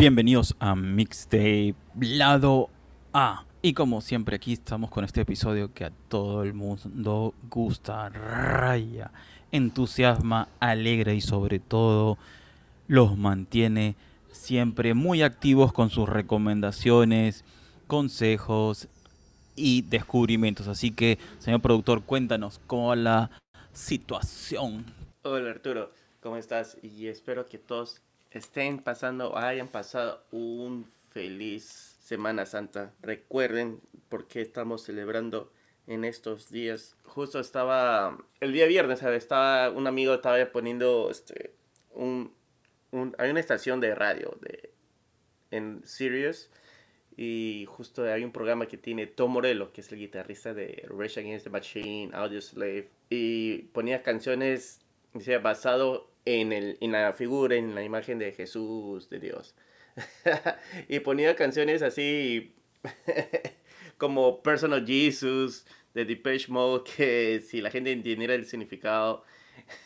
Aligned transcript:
Bienvenidos 0.00 0.56
a 0.60 0.74
Mixtape 0.74 1.74
Lado 2.00 2.70
A. 3.12 3.44
Y 3.60 3.74
como 3.74 4.00
siempre 4.00 4.36
aquí 4.36 4.54
estamos 4.54 4.88
con 4.88 5.04
este 5.04 5.20
episodio 5.20 5.74
que 5.74 5.84
a 5.84 5.90
todo 5.90 6.42
el 6.42 6.54
mundo 6.54 7.34
gusta, 7.50 8.08
raya, 8.08 9.12
entusiasma, 9.52 10.48
alegra 10.58 11.12
y 11.12 11.20
sobre 11.20 11.58
todo 11.58 12.16
los 12.88 13.18
mantiene 13.18 13.94
siempre 14.32 14.94
muy 14.94 15.20
activos 15.20 15.70
con 15.70 15.90
sus 15.90 16.08
recomendaciones, 16.08 17.44
consejos 17.86 18.88
y 19.54 19.82
descubrimientos. 19.82 20.66
Así 20.66 20.92
que, 20.92 21.18
señor 21.40 21.60
productor, 21.60 22.04
cuéntanos 22.04 22.58
cómo 22.66 22.88
va 22.88 22.96
la 22.96 23.30
situación. 23.74 24.86
Hola 25.24 25.50
Arturo, 25.50 25.92
¿cómo 26.22 26.38
estás? 26.38 26.78
Y 26.82 27.08
espero 27.08 27.44
que 27.44 27.58
todos 27.58 28.00
estén 28.30 28.78
pasando 28.78 29.36
hayan 29.36 29.68
pasado 29.68 30.24
un 30.30 30.86
feliz 31.10 31.96
Semana 32.00 32.46
Santa. 32.46 32.92
Recuerden 33.02 33.80
por 34.08 34.26
qué 34.26 34.40
estamos 34.40 34.82
celebrando 34.82 35.52
en 35.86 36.04
estos 36.04 36.50
días. 36.50 36.96
Justo 37.04 37.40
estaba 37.40 38.18
el 38.40 38.52
día 38.52 38.66
viernes, 38.66 39.02
estaba 39.02 39.70
un 39.70 39.86
amigo 39.86 40.14
estaba 40.14 40.44
poniendo 40.52 41.10
este 41.10 41.54
un, 41.92 42.32
un 42.92 43.14
hay 43.18 43.30
una 43.30 43.40
estación 43.40 43.80
de 43.80 43.94
radio 43.94 44.36
de 44.40 44.70
en 45.50 45.82
Sirius 45.84 46.50
y 47.16 47.66
justo 47.68 48.04
hay 48.04 48.24
un 48.24 48.32
programa 48.32 48.66
que 48.66 48.78
tiene 48.78 49.06
Tom 49.06 49.32
Morello, 49.32 49.72
que 49.72 49.82
es 49.82 49.92
el 49.92 49.98
guitarrista 49.98 50.54
de 50.54 50.86
Rage 50.88 51.20
Against 51.20 51.44
the 51.44 51.50
Machine, 51.50 52.10
Audio 52.14 52.40
Slave, 52.40 52.88
y 53.10 53.58
ponía 53.74 54.02
canciones, 54.02 54.80
dice, 55.12 55.36
basado 55.38 56.09
en, 56.24 56.52
el, 56.52 56.78
en 56.80 56.92
la 56.92 57.12
figura, 57.12 57.56
en 57.56 57.74
la 57.74 57.82
imagen 57.82 58.18
de 58.18 58.32
Jesús, 58.32 59.08
de 59.10 59.20
Dios. 59.20 59.54
y 60.88 61.00
ponía 61.00 61.36
canciones 61.36 61.82
así 61.82 62.54
como 63.98 64.42
Personal 64.42 64.86
Jesus, 64.86 65.66
de 65.94 66.04
Depeche 66.04 66.50
Mode, 66.50 66.84
que 66.96 67.40
si 67.40 67.60
la 67.60 67.70
gente 67.70 67.92
entendiera 67.92 68.34
el 68.34 68.46
significado, 68.46 69.24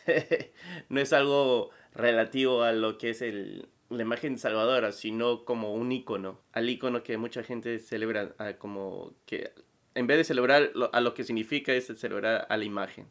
no 0.89 0.99
es 0.99 1.13
algo 1.13 1.71
relativo 1.93 2.63
a 2.63 2.71
lo 2.71 2.97
que 2.97 3.11
es 3.11 3.21
el, 3.21 3.67
la 3.89 4.01
imagen 4.01 4.37
salvadora, 4.37 4.91
sino 4.91 5.45
como 5.45 5.73
un 5.73 5.91
icono, 5.91 6.41
al 6.51 6.69
icono 6.69 7.03
que 7.03 7.17
mucha 7.17 7.43
gente 7.43 7.79
celebra, 7.79 8.35
como 8.57 9.15
que 9.25 9.51
en 9.95 10.07
vez 10.07 10.17
de 10.17 10.23
celebrar 10.23 10.71
a 10.91 11.01
lo 11.01 11.13
que 11.13 11.23
significa 11.23 11.73
es 11.73 11.87
celebrar 11.87 12.45
a 12.49 12.57
la 12.57 12.65
imagen. 12.65 13.07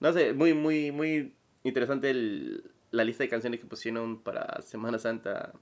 No 0.00 0.12
sé, 0.12 0.34
muy, 0.34 0.52
muy, 0.52 0.92
muy 0.92 1.34
interesante 1.68 2.14
la 2.90 3.04
lista 3.04 3.24
de 3.24 3.28
canciones 3.28 3.60
que 3.60 3.66
pusieron 3.66 4.20
para 4.20 4.62
Semana 4.62 4.98
Santa 4.98 5.52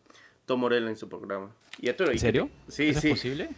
Tom 0.47 0.61
Morello 0.61 0.89
en 0.89 0.97
su 0.97 1.09
programa. 1.09 1.51
¿Y 1.81 1.89
¿En 1.89 2.19
serio? 2.19 2.51
Sí, 2.69 2.93
sí. 2.95 3.09
¿Es 3.09 3.17
posible? 3.17 3.49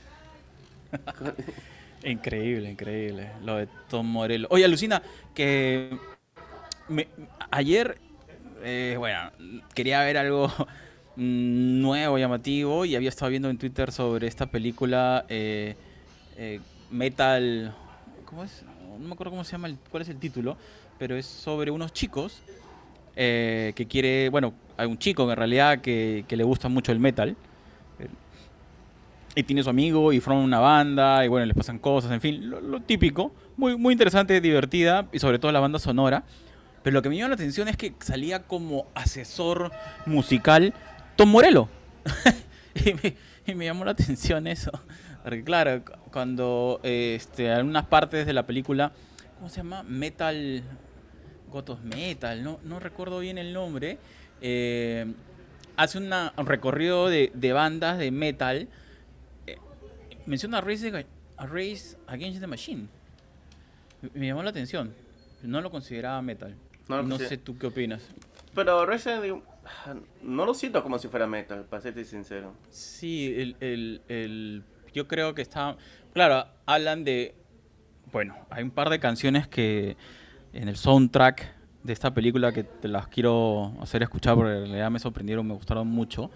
increíble, 2.05 2.71
increíble. 2.71 3.31
Lo 3.45 3.57
de 3.57 3.69
Tom 3.89 4.07
Morello. 4.07 4.47
Oye, 4.51 4.65
alucina 4.65 5.03
que 5.35 5.97
ayer, 7.51 7.99
eh, 8.63 8.95
bueno, 8.99 9.33
quería 9.75 10.01
ver 10.03 10.19
algo 10.19 10.53
nuevo, 11.17 12.19
llamativo, 12.19 12.85
y 12.85 12.97
había 12.97 13.09
estado 13.09 13.31
viendo 13.31 13.51
en 13.51 13.59
Twitter 13.59 13.93
sobre 13.93 14.27
esta 14.27 14.47
película 14.47 15.25
eh, 15.29 15.75
eh, 16.37 16.61
Metal... 16.91 17.75
¿Cómo 18.25 18.45
es? 18.45 18.65
No 18.99 19.07
me 19.07 19.13
acuerdo 19.13 19.31
cómo 19.33 19.45
se 19.45 19.53
llama, 19.53 19.71
cuál 19.91 20.03
es 20.03 20.09
el 20.09 20.19
título, 20.19 20.57
pero 20.99 21.17
es 21.17 21.27
sobre 21.27 21.71
unos 21.71 21.93
chicos 21.93 22.43
eh, 23.15 23.73
que 23.75 23.87
quiere, 23.87 24.29
bueno, 24.29 24.55
hay 24.77 24.87
un 24.87 24.99
chico 24.99 25.31
en 25.31 25.37
realidad 25.37 25.81
que, 25.81 26.25
le 26.29 26.45
gusta 26.45 26.69
mucho 26.69 26.93
el 26.93 27.01
metal. 27.01 27.37
y 29.35 29.43
tiene 29.43 29.63
su 29.63 29.71
amigo 29.71 30.13
y 30.13 30.21
forman 30.21 30.45
una 30.45 30.61
banda 30.61 31.25
y 31.25 31.29
bueno, 31.29 31.47
les 31.47 31.57
pasan 31.57 31.79
cosas, 31.79 32.13
en 32.13 32.21
fin, 32.21 32.51
lo, 32.51 32.81
típico. 32.81 33.33
Muy, 33.57 33.77
muy 33.77 33.93
interesante, 33.93 34.41
divertida 34.41 35.09
y 35.13 35.19
sobre 35.19 35.39
todo 35.39 35.53
la 35.53 35.61
banda 35.61 35.79
sonora. 35.79 36.25
Pero 36.83 36.95
lo 36.95 37.03
que 37.03 37.09
me 37.09 37.17
llamó 37.17 37.31
la 37.31 37.35
atención 37.35 37.67
es 37.69 37.77
que 37.77 37.95
salía 37.99 38.45
como 38.45 38.87
asesor 38.95 39.73
musical 40.05 40.73
Tom 41.17 41.31
Morello. 41.31 41.69
y, 43.47 43.55
me, 43.55 43.65
llamó 43.65 43.85
la 43.85 43.91
atención 43.93 44.47
eso. 44.47 44.71
Porque 45.25 45.43
claro, 45.43 45.83
cuando 46.13 46.79
este, 46.83 47.51
algunas 47.51 47.87
partes 47.87 48.27
de 48.27 48.33
la 48.33 48.47
película, 48.47 48.93
¿cómo 49.37 49.49
se 49.49 49.57
llama? 49.57 49.83
Metal, 49.83 50.63
Gotos 51.51 51.83
Metal, 51.83 52.43
no, 52.43 52.61
no 52.65 52.81
recuerdo 52.81 53.21
bien 53.21 53.39
el 53.39 53.53
nombre. 53.53 53.99
Eh, 54.41 55.07
hace 55.77 55.99
un 55.99 56.11
recorrido 56.47 57.09
de, 57.09 57.53
bandas 57.53 57.99
de 57.99 58.11
metal. 58.11 58.69
Eh, 59.47 59.57
menciona 60.27 60.59
a 60.59 60.61
Race, 60.61 61.97
Against 62.07 62.41
the 62.41 62.47
Machine. 62.47 62.89
Me, 64.15 64.27
llamó 64.27 64.43
la 64.43 64.51
atención. 64.51 64.95
No 65.43 65.61
lo 65.61 65.71
consideraba 65.71 66.21
metal. 66.23 66.55
No, 66.89 67.19
sé 67.19 67.37
tú 67.37 67.59
qué 67.59 67.67
opinas. 67.67 68.03
Pero 68.55 68.87
Race 68.87 69.11
no 70.23 70.47
lo 70.47 70.55
siento 70.55 70.83
como 70.83 70.99
si 70.99 71.09
fuera 71.09 71.27
metal, 71.27 71.65
para 71.69 71.83
serte 71.83 72.05
sincero. 72.05 72.55
Sí, 72.71 73.35
el, 73.37 73.57
el, 73.61 74.03
el, 74.09 74.63
yo 74.95 75.09
creo 75.09 75.35
que 75.35 75.43
está... 75.43 75.77
Claro, 76.15 76.47
hablan 76.65 77.05
de... 77.05 77.35
Bueno, 78.13 78.37
hay 78.51 78.63
un 78.63 78.71
par 78.71 78.89
de 78.89 79.01
canciones 79.01 79.49
que 79.49 79.97
en 80.57 80.69
el 80.69 80.77
soundtrack 80.77 81.55
de 81.83 81.93
esta 81.93 82.13
película 82.13 82.53
que 82.53 82.65
te 82.65 82.89
las 82.89 83.09
quiero 83.09 83.73
hacer 83.81 84.03
escuchar 84.03 84.35
porque 84.35 84.53
en 84.53 84.63
realidad 84.63 84.91
me 84.91 84.99
sorprendieron, 84.99 85.47
me 85.47 85.55
gustaron 85.55 85.87
mucho. 85.87 86.31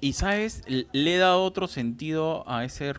y 0.00 0.12
sabes, 0.12 0.62
le 0.66 1.16
dado 1.16 1.42
otro 1.42 1.66
sentido 1.66 2.48
a 2.48 2.64
ese, 2.64 2.94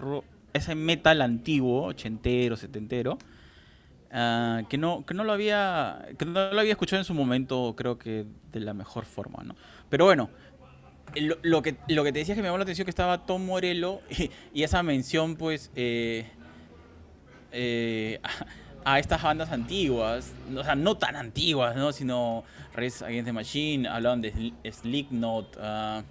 ese 0.54 0.76
metal 0.76 1.22
antiguo, 1.22 1.84
ochentero, 1.86 2.58
setentero, 2.58 3.18
Ah, 4.12 4.64
que, 4.70 4.78
no, 4.78 5.06
que, 5.06 5.14
no 5.14 5.24
lo 5.24 5.34
había, 5.34 6.08
que 6.18 6.26
no 6.26 6.52
lo 6.52 6.60
había 6.60 6.72
escuchado 6.72 7.00
en 7.02 7.06
su 7.06 7.14
momento, 7.14 7.76
creo 7.78 7.98
que 7.98 8.26
de 8.52 8.60
la 8.60 8.74
mejor 8.74 9.06
forma, 9.06 9.44
¿no? 9.44 9.56
Pero 9.90 10.06
bueno, 10.06 10.30
lo, 11.44 11.62
que, 11.62 11.76
lo 11.90 12.04
que 12.04 12.14
te 12.14 12.20
decía 12.20 12.34
es 12.34 12.38
que 12.38 12.42
me 12.42 12.48
llamó 12.48 12.58
la 12.58 12.64
atención 12.64 12.86
que 12.86 12.92
estaba 12.92 13.26
Tom 13.26 13.46
Morello 13.46 14.02
y, 14.54 14.64
esa 14.64 14.82
mención, 14.82 15.36
pues, 15.36 15.72
eh, 15.76 16.30
eh, 17.52 18.20
a, 18.86 19.00
estas 19.00 19.22
bandas 19.22 19.52
antiguas, 19.52 20.34
o 20.56 20.64
sea, 20.64 20.76
no 20.76 20.98
tan 20.98 21.16
antiguas, 21.16 21.76
¿no? 21.76 21.92
Sino 21.92 22.44
Res 22.74 23.02
Against 23.02 23.26
the 23.26 23.34
Machine, 23.34 23.88
hablaban 23.88 24.22
de 24.22 24.54
Slipknot, 24.72 25.58
uh, 25.58 26.04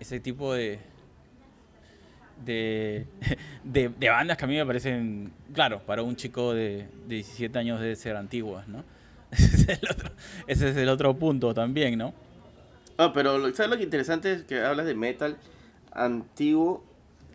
ese 0.00 0.20
tipo 0.20 0.54
de 0.54 0.80
de, 2.44 4.08
bandas 4.08 4.36
que 4.36 4.44
a 4.44 4.48
mí 4.48 4.56
me 4.56 4.66
parecen, 4.66 5.32
claro, 5.52 5.80
para 5.80 6.02
un 6.02 6.16
chico 6.16 6.54
de, 6.54 6.88
17 7.06 7.58
años 7.58 7.80
debe 7.80 7.96
ser 7.96 8.16
antiguas, 8.16 8.68
¿no? 8.68 8.84
Ese 9.34 9.72
es, 9.72 9.78
el 9.82 9.90
otro, 9.90 10.10
ese 10.46 10.68
es 10.68 10.76
el 10.76 10.88
otro 10.88 11.12
punto 11.16 11.52
también, 11.52 11.98
¿no? 11.98 12.14
Ah, 12.98 13.12
pero 13.12 13.52
¿sabes 13.52 13.68
lo 13.68 13.76
que 13.76 13.82
interesante 13.82 14.32
es 14.32 14.42
que 14.44 14.60
hablas 14.60 14.86
de 14.86 14.94
metal 14.94 15.36
antiguo? 15.90 16.84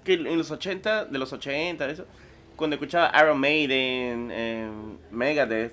Que 0.05 0.13
en 0.13 0.37
los 0.37 0.49
80, 0.49 1.05
de 1.05 1.19
los 1.19 1.33
80, 1.33 1.89
eso, 1.89 2.05
cuando 2.59 2.75
escuchaba 2.75 3.09
Iron 3.23 3.39
Maiden, 3.39 4.29
eh, 4.33 4.69
Megadeth, 5.11 5.71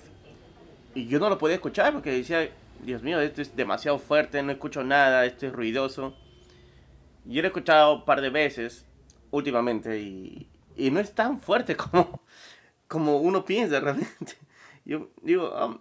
y 0.94 1.08
yo 1.08 1.18
no 1.18 1.28
lo 1.28 1.36
podía 1.36 1.56
escuchar 1.56 1.92
porque 1.92 2.12
decía, 2.12 2.48
Dios 2.80 3.02
mío, 3.02 3.20
esto 3.20 3.42
es 3.42 3.56
demasiado 3.56 3.98
fuerte, 3.98 4.40
no 4.44 4.52
escucho 4.52 4.84
nada, 4.84 5.26
esto 5.26 5.48
es 5.48 5.52
ruidoso. 5.52 6.14
Yo 7.24 7.42
lo 7.42 7.48
he 7.48 7.48
escuchado 7.48 7.96
un 7.96 8.04
par 8.04 8.20
de 8.20 8.30
veces 8.30 8.86
últimamente 9.32 9.98
y, 9.98 10.48
y 10.76 10.92
no 10.92 11.00
es 11.00 11.12
tan 11.12 11.40
fuerte 11.40 11.76
como, 11.76 12.22
como 12.86 13.16
uno 13.16 13.44
piensa 13.44 13.80
realmente. 13.80 14.34
Yo 14.84 15.08
digo, 15.22 15.52
um, 15.66 15.78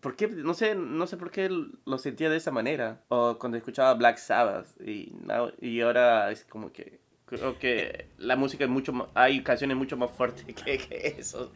¿por 0.00 0.16
qué? 0.16 0.28
No 0.28 0.52
sé, 0.52 0.74
no 0.74 1.06
sé 1.06 1.16
por 1.16 1.30
qué 1.30 1.48
lo 1.48 1.96
sentía 1.96 2.28
de 2.28 2.36
esa 2.36 2.50
manera. 2.50 3.00
O 3.08 3.38
cuando 3.38 3.56
escuchaba 3.56 3.94
Black 3.94 4.18
Sabbath 4.18 4.68
y, 4.82 5.14
y 5.62 5.80
ahora 5.80 6.30
es 6.30 6.44
como 6.44 6.72
que 6.72 7.01
creo 7.38 7.58
que 7.58 8.06
la 8.18 8.36
música 8.36 8.64
es 8.64 8.70
mucho 8.70 8.92
más, 8.92 9.08
hay 9.14 9.42
canciones 9.42 9.76
mucho 9.76 9.96
más 9.96 10.10
fuertes 10.10 10.44
que, 10.64 10.78
que 10.78 11.16
eso. 11.18 11.50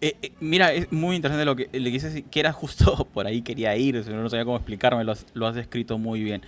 Eh, 0.00 0.16
eh, 0.20 0.32
mira, 0.40 0.72
es 0.72 0.90
muy 0.90 1.14
interesante 1.14 1.44
lo 1.44 1.54
que 1.54 1.68
le 1.72 1.90
dices, 1.90 2.24
que 2.30 2.40
era 2.40 2.52
justo 2.52 3.04
por 3.14 3.26
ahí 3.26 3.42
quería 3.42 3.76
ir, 3.76 3.94
no 3.94 4.28
sabía 4.28 4.44
cómo 4.44 4.56
explicarme, 4.56 5.04
lo 5.04 5.12
has, 5.12 5.26
lo 5.34 5.50
descrito 5.52 5.98
muy 5.98 6.22
bien. 6.22 6.42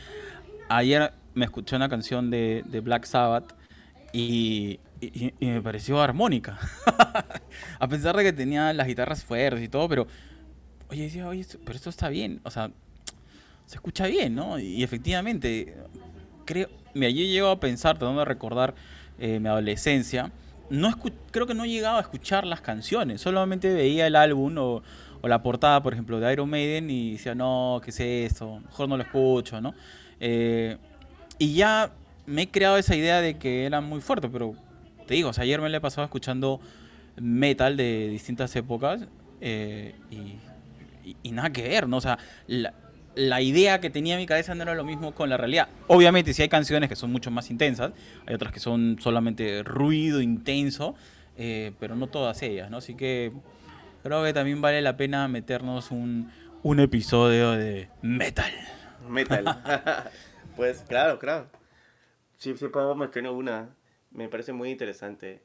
Ayer 0.68 1.12
me 1.34 1.44
escuché 1.44 1.76
una 1.76 1.88
canción 1.88 2.30
de, 2.30 2.64
de 2.66 2.80
Black 2.80 3.04
Sabbath 3.04 3.54
y, 4.12 4.80
me 5.40 5.60
pareció 5.60 6.00
armónica. 6.00 6.58
a 7.78 7.88
pesar 7.88 8.16
de 8.16 8.24
que 8.24 8.32
tenía 8.32 8.72
las 8.72 8.86
guitarras 8.86 9.22
fuertes 9.22 9.62
y 9.62 9.68
todo, 9.68 9.88
pero 9.88 10.06
oye, 10.88 11.02
decía, 11.02 11.28
oye, 11.28 11.44
pero 11.64 11.76
esto 11.76 11.90
está 11.90 12.08
bien, 12.08 12.40
o 12.42 12.50
sea, 12.50 12.70
se 13.66 13.76
escucha 13.76 14.06
bien, 14.06 14.34
¿no? 14.34 14.58
Y 14.58 14.82
efectivamente, 14.82 15.74
creo, 16.44 16.68
me 16.94 17.06
allí 17.06 17.28
llego 17.28 17.48
a 17.48 17.60
pensar, 17.60 17.98
tratando 17.98 18.20
de 18.20 18.26
recordar 18.26 18.74
eh, 19.18 19.40
mi 19.40 19.48
adolescencia, 19.48 20.32
no 20.70 20.90
creo 21.30 21.46
que 21.46 21.54
no 21.54 21.66
llegaba 21.66 21.98
a 21.98 22.00
escuchar 22.00 22.46
las 22.46 22.60
canciones, 22.60 23.20
solamente 23.20 23.72
veía 23.72 24.06
el 24.06 24.16
álbum 24.16 24.56
o, 24.58 24.82
o 25.24 25.28
la 25.28 25.42
portada, 25.42 25.82
por 25.82 25.94
ejemplo, 25.94 26.20
de 26.20 26.30
Iron 26.30 26.50
Maiden 26.50 26.90
y 26.90 27.12
decía, 27.12 27.34
no, 27.34 27.80
¿qué 27.82 27.90
es 27.90 28.00
esto? 28.00 28.60
Mejor 28.60 28.90
no 28.90 28.98
lo 28.98 29.04
escucho, 29.04 29.58
¿no? 29.58 29.74
Eh, 30.20 30.76
y 31.38 31.54
ya 31.54 31.92
me 32.26 32.42
he 32.42 32.50
creado 32.50 32.76
esa 32.76 32.94
idea 32.94 33.22
de 33.22 33.38
que 33.38 33.64
era 33.64 33.80
muy 33.80 34.02
fuerte, 34.02 34.28
pero 34.28 34.54
te 35.06 35.14
digo, 35.14 35.30
ayer 35.34 35.62
me 35.62 35.70
le 35.70 35.78
he 35.78 35.80
pasado 35.80 36.04
escuchando 36.04 36.60
metal 37.16 37.78
de 37.78 38.08
distintas 38.08 38.54
épocas 38.54 39.06
eh, 39.40 39.94
y, 41.22 41.32
nada 41.32 41.50
que 41.50 41.62
ver, 41.62 41.88
¿no? 41.88 41.96
O 41.96 42.00
sea, 42.02 42.18
la, 42.46 42.74
idea 43.16 43.80
que 43.80 43.90
tenía 43.90 44.14
en 44.14 44.20
mi 44.20 44.26
cabeza 44.26 44.54
no 44.54 44.62
era 44.62 44.74
lo 44.74 44.84
mismo 44.84 45.14
con 45.14 45.28
la 45.28 45.36
realidad. 45.36 45.68
Obviamente, 45.86 46.34
si 46.34 46.42
hay 46.42 46.48
canciones 46.48 46.88
que 46.88 46.96
son 46.96 47.12
mucho 47.12 47.30
más 47.30 47.50
intensas, 47.50 47.92
hay 48.26 48.34
otras 48.34 48.52
que 48.52 48.60
son 48.60 48.98
solamente 49.00 49.62
ruido 49.62 50.20
intenso, 50.20 50.94
eh, 51.36 51.72
pero 51.80 51.96
no 51.96 52.08
todas 52.08 52.42
ellas, 52.42 52.70
¿no? 52.70 52.78
Así 52.78 52.94
que 52.94 53.32
creo 54.02 54.24
que 54.24 54.32
también 54.32 54.60
vale 54.60 54.82
la 54.82 54.96
pena 54.96 55.26
meternos 55.28 55.90
un, 55.90 56.30
un 56.62 56.80
episodio 56.80 57.52
de 57.52 57.88
metal. 58.02 58.52
Metal. 59.08 59.44
pues 60.56 60.84
claro, 60.88 61.18
claro. 61.18 61.48
Sí, 62.36 62.54
sí 62.56 62.68
podemos 62.68 62.96
meter 62.96 63.26
una. 63.28 63.74
Me 64.10 64.28
parece 64.28 64.52
muy 64.52 64.70
interesante. 64.70 65.42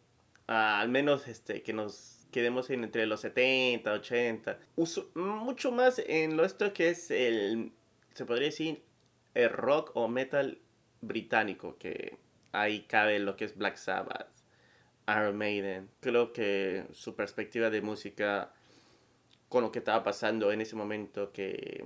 Ah, 0.47 0.79
al 0.79 0.89
menos 0.89 1.27
este, 1.27 1.61
que 1.61 1.73
nos 1.73 2.18
quedemos 2.31 2.69
en 2.69 2.83
entre 2.83 3.05
los 3.05 3.21
70, 3.21 3.91
80. 3.91 4.59
Uso, 4.75 5.09
mucho 5.15 5.71
más 5.71 6.01
en 6.05 6.37
lo 6.37 6.45
esto 6.45 6.71
que 6.73 6.89
es 6.89 7.11
el, 7.11 7.71
se 8.13 8.25
podría 8.25 8.47
decir, 8.47 8.83
el 9.33 9.49
rock 9.49 9.91
o 9.95 10.07
metal 10.07 10.59
británico, 11.01 11.77
que 11.77 12.17
ahí 12.51 12.81
cabe 12.81 13.19
lo 13.19 13.35
que 13.35 13.45
es 13.45 13.57
Black 13.57 13.77
Sabbath, 13.77 14.29
Iron 15.07 15.37
Maiden. 15.37 15.89
Creo 15.99 16.33
que 16.33 16.85
su 16.91 17.15
perspectiva 17.15 17.69
de 17.69 17.81
música 17.81 18.53
con 19.47 19.63
lo 19.63 19.71
que 19.71 19.79
estaba 19.79 20.03
pasando 20.03 20.51
en 20.51 20.61
ese 20.61 20.75
momento, 20.75 21.31
que 21.31 21.85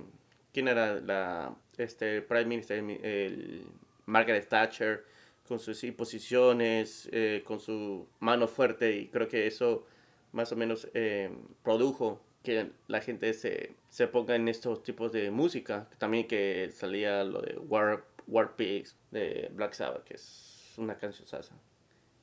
quién 0.52 0.68
era 0.68 1.00
la 1.00 1.56
este 1.78 2.22
Prime 2.22 2.44
Minister, 2.44 2.78
el 2.78 3.66
Margaret 4.06 4.48
Thatcher, 4.48 5.04
con 5.46 5.58
sus 5.58 5.82
imposiciones, 5.84 7.08
eh, 7.12 7.42
con 7.44 7.60
su 7.60 8.06
mano 8.20 8.48
fuerte, 8.48 8.96
y 8.96 9.08
creo 9.08 9.28
que 9.28 9.46
eso 9.46 9.86
más 10.34 10.52
o 10.52 10.56
menos 10.56 10.88
eh, 10.94 11.30
produjo 11.62 12.20
que 12.42 12.72
la 12.88 13.00
gente 13.00 13.32
se, 13.32 13.74
se, 13.88 14.06
ponga 14.06 14.36
en 14.36 14.48
estos 14.48 14.82
tipos 14.82 15.12
de 15.12 15.30
música. 15.30 15.88
También 15.96 16.26
que 16.26 16.70
salía 16.74 17.24
lo 17.24 17.40
de 17.40 17.56
War, 17.58 18.04
War 18.26 18.54
Pigs 18.56 18.96
de 19.10 19.50
Black 19.54 19.72
Sabbath, 19.72 20.04
que 20.04 20.14
es 20.14 20.74
una 20.76 20.98
canción 20.98 21.26
sasa. 21.26 21.54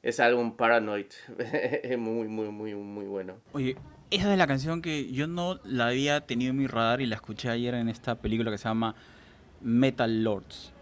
Es 0.03 0.19
álbum 0.19 0.55
Paranoid, 0.55 1.07
es 1.83 1.97
muy, 1.97 2.27
muy, 2.27 2.49
muy, 2.49 2.75
muy 2.75 3.05
bueno. 3.05 3.37
Oye, 3.53 3.75
esa 4.11 4.31
es 4.31 4.37
la 4.37 4.47
canción 4.47 4.81
que 4.81 5.11
yo 5.11 5.27
no 5.27 5.59
la 5.63 5.87
había 5.87 6.21
tenido 6.21 6.51
en 6.51 6.57
mi 6.57 6.67
radar 6.67 7.01
y 7.01 7.07
la 7.07 7.15
escuché 7.15 7.49
ayer 7.49 7.73
en 7.73 7.89
esta 7.89 8.15
película 8.15 8.51
que 8.51 8.57
se 8.57 8.65
llama 8.65 8.95
Metal 9.61 10.23
Lords 10.23 10.73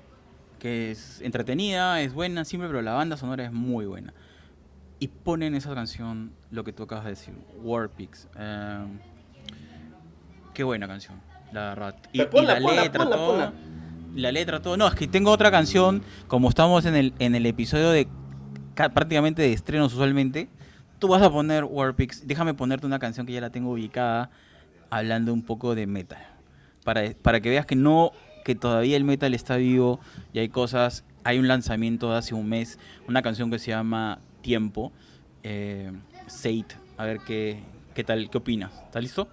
que 0.59 0.91
es 0.91 1.21
entretenida, 1.21 2.01
es 2.01 2.13
buena, 2.13 2.45
simple, 2.45 2.67
pero 2.67 2.81
la 2.83 2.93
banda 2.93 3.17
sonora 3.17 3.45
es 3.45 3.51
muy 3.51 3.85
buena. 3.85 4.13
Y 4.99 5.07
ponen 5.07 5.55
esa 5.55 5.73
canción, 5.73 6.31
lo 6.51 6.63
que 6.63 6.73
tú 6.73 6.83
acabas 6.83 7.05
de 7.05 7.11
decir, 7.11 7.33
Warpix. 7.61 8.27
Eh, 8.37 8.85
qué 10.53 10.63
buena 10.63 10.87
canción, 10.87 11.21
la 11.53 11.69
verdad. 11.69 11.95
Y, 12.11 12.17
la 12.17 12.59
letra, 12.59 13.09
todo. 13.09 13.53
La 14.15 14.31
letra, 14.31 14.61
todo. 14.61 14.75
No, 14.75 14.87
es 14.87 14.95
que 14.95 15.07
tengo 15.07 15.31
otra 15.31 15.51
canción, 15.51 16.03
como 16.27 16.49
estamos 16.49 16.85
en 16.85 16.95
el, 16.95 17.13
en 17.19 17.35
el 17.35 17.45
episodio 17.45 17.91
de 17.91 18.07
prácticamente 18.75 19.41
de 19.41 19.53
estrenos 19.53 19.93
usualmente, 19.93 20.49
tú 20.99 21.07
vas 21.07 21.21
a 21.21 21.29
poner 21.29 21.63
Warpix. 21.63 22.27
Déjame 22.27 22.53
ponerte 22.53 22.85
una 22.85 22.99
canción 22.99 23.25
que 23.25 23.33
ya 23.33 23.41
la 23.41 23.51
tengo 23.51 23.71
ubicada, 23.71 24.31
hablando 24.89 25.33
un 25.33 25.43
poco 25.43 25.75
de 25.75 25.87
metal. 25.87 26.25
Para, 26.83 27.13
para 27.21 27.39
que 27.39 27.49
veas 27.49 27.65
que 27.65 27.75
no 27.75 28.11
que 28.43 28.55
todavía 28.55 28.97
el 28.97 29.03
metal 29.03 29.33
está 29.33 29.57
vivo 29.57 29.99
y 30.33 30.39
hay 30.39 30.49
cosas. 30.49 31.03
Hay 31.23 31.37
un 31.37 31.47
lanzamiento 31.47 32.11
de 32.11 32.17
hace 32.17 32.33
un 32.33 32.47
mes, 32.47 32.79
una 33.07 33.21
canción 33.21 33.51
que 33.51 33.59
se 33.59 33.71
llama 33.71 34.19
Tiempo, 34.41 34.91
eh, 35.43 35.91
Sate. 36.27 36.75
A 36.97 37.05
ver 37.05 37.19
qué, 37.19 37.63
qué 37.93 38.03
tal, 38.03 38.29
qué 38.29 38.37
opinas. 38.37 38.71
¿Estás 38.85 39.01
listo? 39.03 39.27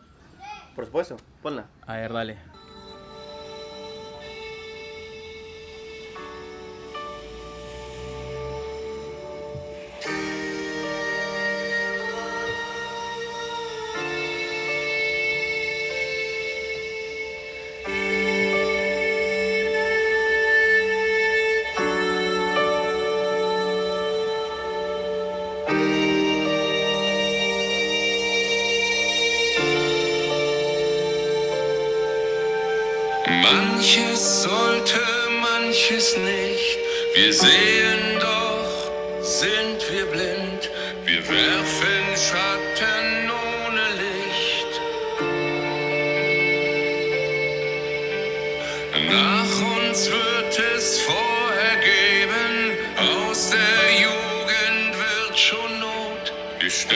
Por 0.75 0.87
supuesto, 0.87 1.17
ponla. 1.43 1.67
A 1.87 1.97
ver, 1.97 2.13
dale. 2.13 2.56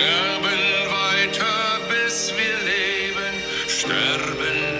Sterben 0.00 0.90
weiter, 0.90 1.80
bis 1.88 2.32
wir 2.36 2.56
leben. 2.64 3.34
Sterben 3.68 4.79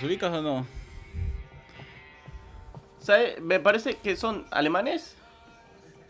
¿Los 0.00 0.08
ubicas 0.08 0.32
o 0.32 0.42
no? 0.42 0.66
¿Sabe? 3.00 3.36
Me 3.40 3.58
parece 3.60 3.94
que 3.96 4.16
son 4.16 4.46
alemanes. 4.50 5.16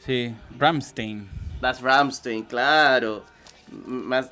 Sí, 0.05 0.35
Ramstein. 0.59 1.29
Las 1.61 1.81
Ramstein, 1.81 2.45
claro. 2.45 3.25
Más 3.87 4.31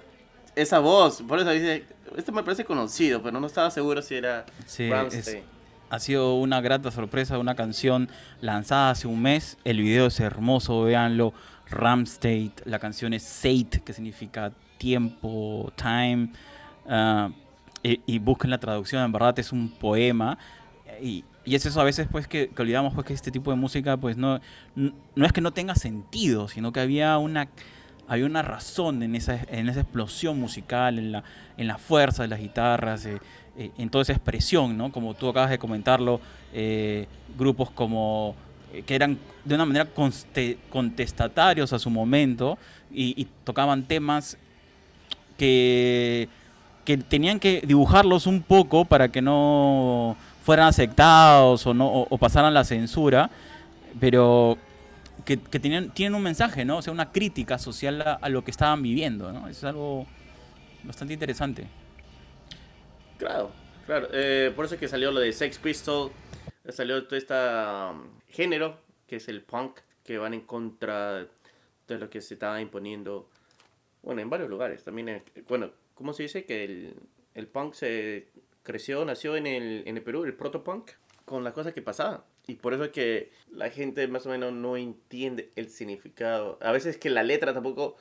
esa 0.55 0.79
voz, 0.79 1.23
por 1.23 1.39
eso 1.39 1.51
dice, 1.51 1.85
este 2.17 2.33
me 2.33 2.43
parece 2.43 2.65
conocido, 2.65 3.23
pero 3.23 3.39
no 3.41 3.47
estaba 3.47 3.71
seguro 3.71 4.01
si 4.01 4.15
era 4.15 4.47
Sí, 4.65 4.89
Ramstein. 4.89 5.39
es- 5.39 5.45
ha 5.91 5.99
sido 6.01 6.35
una 6.37 6.61
grata 6.61 6.91
sorpresa, 6.91 7.39
una 7.39 7.55
canción 7.55 8.09
lanzada 8.41 8.91
hace 8.91 9.07
un 9.07 9.21
mes. 9.23 9.57
El 9.65 9.81
video 9.83 10.07
es 10.07 10.19
hermoso, 10.21 10.83
véanlo. 10.83 11.33
Ramstein, 11.69 12.53
la 12.65 12.79
canción 12.79 13.13
es 13.13 13.23
Sate, 13.23 13.83
que 13.85 13.93
significa 13.93 14.53
tiempo, 14.79 15.73
time. 15.77 16.31
ah, 16.89 17.31
y, 18.07 18.19
busquen 18.19 18.51
la 18.51 18.59
traducción, 18.59 19.03
en 19.05 19.13
verdad 19.13 19.39
es 19.39 19.53
un 19.53 19.69
poema. 19.69 20.39
Y, 21.01 21.25
y 21.45 21.55
es 21.55 21.65
eso 21.67 21.81
a 21.81 21.85
veces 21.85 22.09
pues 22.11 22.27
que, 22.27 22.49
que 22.49 22.63
olvidamos 22.63 22.95
pues 22.95 23.07
que 23.07 23.13
este 23.13 23.31
tipo 23.31 23.51
de 23.51 23.57
música 23.57 23.97
pues 23.97 24.17
no, 24.17 24.41
no 24.75 25.27
es 25.27 25.33
que 25.33 25.41
no 25.41 25.53
tenga 25.53 25.75
sentido, 25.75 26.49
sino 26.49 26.73
que 26.73 26.81
había 26.81 27.19
una 27.19 27.49
había 28.09 28.27
una 28.27 28.43
razón 28.43 29.03
en 29.03 29.17
esa, 29.17 29.41
en 29.49 29.69
esa 29.69 29.81
explosión 29.81 30.39
musical, 30.39 30.99
en 30.99 31.13
la, 31.13 31.25
en 31.57 31.67
la 31.67 31.77
fuerza 31.77 32.23
de 32.23 32.29
las 32.29 32.39
guitarras, 32.39 33.05
eh, 33.07 33.19
eh, 33.59 33.71
en 33.79 33.91
toda 33.91 34.03
esa 34.03 34.13
expresión, 34.13 34.77
¿no? 34.77 34.93
Como 34.93 35.15
tú 35.15 35.29
acabas 35.29 35.51
de 35.51 35.59
comentarlo, 35.59 36.21
eh, 36.53 37.07
grupos 37.39 37.71
como 37.71 38.37
eh, 38.73 38.83
que 38.83 38.95
eran 38.95 39.19
de 39.45 39.55
una 39.55 39.65
manera 39.65 39.89
contestatarios 40.71 41.73
a 41.73 41.79
su 41.79 41.91
momento 41.91 42.59
y 42.91 43.27
tocaban 43.45 43.83
temas 43.83 44.39
que, 45.37 46.29
que 46.87 46.97
tenían 46.97 47.39
que 47.41 47.61
dibujarlos 47.67 48.27
un 48.27 48.43
poco 48.43 48.87
para 48.87 49.11
que 49.11 49.21
no 49.21 50.17
fueran 50.45 50.69
aceptados 50.69 51.67
o, 51.67 51.75
no, 51.75 52.07
pasaran 52.19 52.55
la 52.55 52.65
censura, 52.65 53.29
pero 54.01 54.57
que, 55.25 55.37
tenían, 55.37 55.91
tienen 55.91 56.15
un 56.15 56.23
mensaje, 56.23 56.65
¿no? 56.65 56.79
O 56.79 56.83
sea, 56.83 56.93
una 56.93 57.11
crítica 57.11 57.59
social 57.59 58.19
a, 58.23 58.29
lo 58.29 58.45
que 58.45 58.53
estaban 58.53 58.81
viviendo, 58.83 59.33
¿no? 59.33 59.49
Eso 59.49 59.59
es 59.59 59.65
algo 59.65 60.07
bastante 60.85 61.15
interesante. 61.15 61.67
Claro, 63.19 63.51
claro. 63.85 64.09
eh, 64.13 64.53
por 64.55 64.65
eso 64.67 64.75
es 64.75 64.81
que 64.81 64.89
salió 64.89 65.11
lo 65.11 65.19
de 65.19 65.33
Sex 65.33 65.59
Pistol, 65.59 66.13
salió 66.69 67.05
todo 67.05 67.17
este 67.19 67.35
um, 67.35 68.03
género, 68.29 68.79
que 69.09 69.17
es 69.17 69.29
el 69.29 69.43
punk, 69.43 69.81
que 70.05 70.19
van 70.19 70.35
en 70.35 70.43
contra 70.43 71.27
de 71.89 71.99
lo 71.99 72.09
que 72.09 72.21
se 72.21 72.35
estaba 72.35 72.61
imponiendo, 72.61 73.29
bueno, 74.03 74.21
en 74.21 74.31
varios 74.31 74.49
lugares. 74.49 74.85
También, 74.85 75.09
en- 75.09 75.23
bueno, 75.49 75.71
¿cómo 75.97 76.13
se 76.13 76.23
dice? 76.23 76.45
Que 76.45 76.63
el, 76.63 76.95
el 77.35 77.49
punk 77.49 77.75
se 77.75 78.29
creció, 78.63 79.05
nació 79.05 79.37
en 79.37 79.49
el, 79.49 79.83
en 79.87 79.97
el 79.97 80.03
Perú, 80.05 80.23
el 80.23 80.35
protopunk, 80.35 80.93
con 81.25 81.43
las 81.43 81.53
cosas 81.53 81.75
que 81.75 81.83
pasaban. 81.83 82.23
Y 82.47 82.55
por 82.55 82.73
eso 82.75 82.85
es 82.85 82.91
que 82.93 83.33
la 83.51 83.71
gente 83.71 84.07
más 84.07 84.25
o 84.27 84.29
menos 84.29 84.53
no 84.53 84.77
entiende 84.77 85.51
el 85.57 85.69
significado. 85.69 86.59
A 86.63 86.71
veces 86.71 86.97
que 86.99 87.11
la 87.11 87.25
letra 87.25 87.53
tampoco... 87.53 87.97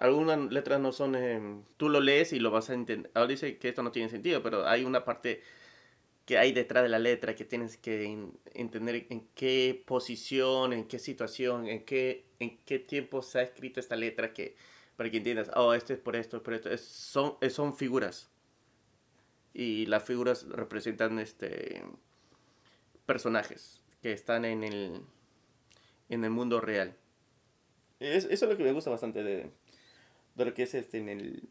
Algunas 0.00 0.50
letras 0.50 0.80
no 0.80 0.90
son... 0.92 1.14
em, 1.14 1.62
tú 1.76 1.88
lo 1.90 2.00
lees 2.00 2.32
y 2.32 2.40
lo 2.40 2.50
vas 2.50 2.70
a 2.70 2.74
entender. 2.74 3.10
Ahora 3.14 3.28
dice 3.28 3.58
que 3.58 3.68
esto 3.68 3.82
no 3.82 3.92
tiene 3.92 4.08
sentido, 4.08 4.42
pero 4.42 4.66
hay 4.66 4.84
una 4.84 5.04
parte 5.04 5.42
que 6.24 6.38
hay 6.38 6.52
detrás 6.52 6.82
de 6.82 6.88
la 6.88 6.98
letra 6.98 7.34
que 7.34 7.44
tienes 7.44 7.76
que 7.76 8.04
en- 8.04 8.32
entender 8.54 9.06
en 9.10 9.28
qué 9.34 9.82
posición, 9.86 10.72
en 10.72 10.84
qué 10.88 10.98
situación, 10.98 11.68
en 11.68 11.84
qué, 11.84 12.24
en 12.40 12.56
qué 12.64 12.78
tiempo 12.78 13.20
se 13.22 13.40
ha 13.40 13.42
escrito 13.42 13.78
esta 13.78 13.94
letra 13.94 14.32
que 14.32 14.56
para 14.96 15.10
que 15.10 15.18
entiendas, 15.18 15.50
oh, 15.54 15.74
esto 15.74 15.92
es 15.92 15.98
por 15.98 16.16
esto, 16.16 16.36
es 16.38 16.42
por 16.42 16.54
esto. 16.54 16.70
Es- 16.70 16.84
son, 16.84 17.36
son 17.50 17.74
figuras. 17.76 18.30
Y 19.52 19.86
las 19.86 20.02
figuras 20.04 20.48
representan 20.48 21.18
este 21.18 21.82
personajes 23.06 23.82
que 24.02 24.12
están 24.12 24.44
en 24.44 24.64
el, 24.64 25.00
en 26.08 26.24
el 26.24 26.30
mundo 26.30 26.60
real. 26.60 26.96
Es- 28.00 28.24
eso 28.24 28.44
es 28.46 28.50
lo 28.50 28.56
que 28.56 28.64
me 28.64 28.72
gusta 28.72 28.90
bastante 28.90 29.22
de, 29.22 29.50
de 30.34 30.44
lo 30.44 30.54
que 30.54 30.64
es 30.64 30.74
este 30.74 30.98
en 30.98 31.08
el, 31.08 31.48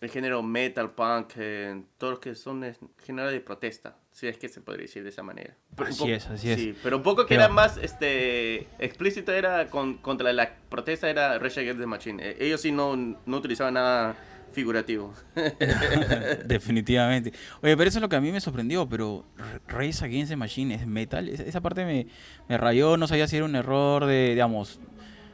el 0.00 0.10
género 0.10 0.42
metal, 0.42 0.94
punk, 0.94 1.32
eh, 1.36 1.82
todo 1.98 2.12
lo 2.12 2.20
que 2.20 2.34
son 2.34 2.64
es 2.64 2.78
género 2.98 3.30
de 3.30 3.40
protesta, 3.40 3.98
si 4.12 4.28
es 4.28 4.36
que 4.36 4.48
se 4.48 4.60
podría 4.60 4.82
decir 4.86 5.02
de 5.02 5.08
esa 5.08 5.22
manera. 5.22 5.54
Pero 5.74 5.88
Así 5.88 5.98
poco- 5.98 6.10
es, 6.12 6.26
así 6.28 6.50
es. 6.50 6.60
sí, 6.60 6.74
pero 6.82 6.98
un 6.98 7.02
poco 7.02 7.22
que 7.26 7.30
Pero- 7.34 7.44
era 7.44 7.52
más 7.52 7.76
este 7.78 8.68
explícito 8.78 9.32
era 9.32 9.66
con, 9.68 9.94
contra 9.98 10.32
la 10.32 10.52
protesta 10.68 11.08
era 11.10 11.38
Rage 11.38 11.60
Against 11.60 11.80
the 11.80 11.86
Machine. 11.86 12.22
Eh, 12.22 12.36
Ellos 12.40 12.60
sí 12.60 12.70
no, 12.72 12.94
no 12.96 13.36
utilizaban 13.36 13.74
nada 13.74 14.14
figurativo. 14.52 15.14
Definitivamente. 16.44 17.32
Oye, 17.62 17.76
pero 17.76 17.88
eso 17.88 17.98
es 17.98 18.02
lo 18.02 18.08
que 18.08 18.16
a 18.16 18.20
mí 18.20 18.30
me 18.32 18.40
sorprendió, 18.40 18.88
pero 18.88 19.24
R- 19.38 19.60
Race 19.68 20.04
Against 20.04 20.30
the 20.30 20.36
Machine 20.36 20.74
es 20.74 20.86
metal. 20.86 21.28
Esa, 21.28 21.60
parte 21.60 21.84
me, 21.84 22.06
me 22.48 22.58
rayó, 22.58 22.96
no 22.96 23.06
sabía 23.06 23.26
si 23.28 23.36
era 23.36 23.44
un 23.44 23.56
error 23.56 24.06
de, 24.06 24.30
digamos, 24.30 24.80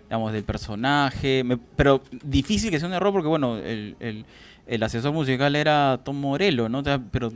digamos 0.04 0.32
del 0.32 0.44
personaje. 0.44 1.42
me- 1.44 1.56
pero 1.58 2.02
difícil 2.22 2.70
que 2.70 2.78
sea 2.78 2.88
un 2.88 2.94
error 2.94 3.12
porque, 3.12 3.28
bueno, 3.28 3.58
el, 3.58 3.96
el- 4.00 4.24
el 4.66 4.82
asesor 4.82 5.12
musical 5.12 5.56
era 5.56 6.00
Tom 6.04 6.20
Morello, 6.20 6.68
¿no? 6.68 6.80
O 6.80 6.84
sea, 6.84 7.00
pero, 7.10 7.32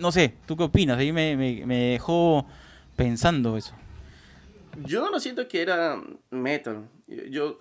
no 0.00 0.12
sé, 0.12 0.34
¿tú 0.46 0.56
qué 0.56 0.64
opinas? 0.64 0.98
Ahí 0.98 1.12
me, 1.12 1.36
me, 1.36 1.66
me 1.66 1.76
dejó 1.92 2.46
pensando 2.96 3.56
eso. 3.56 3.74
Yo 4.84 5.10
no 5.10 5.18
siento 5.18 5.48
que 5.48 5.62
era 5.62 6.00
metal. 6.30 6.88
Yo, 7.30 7.58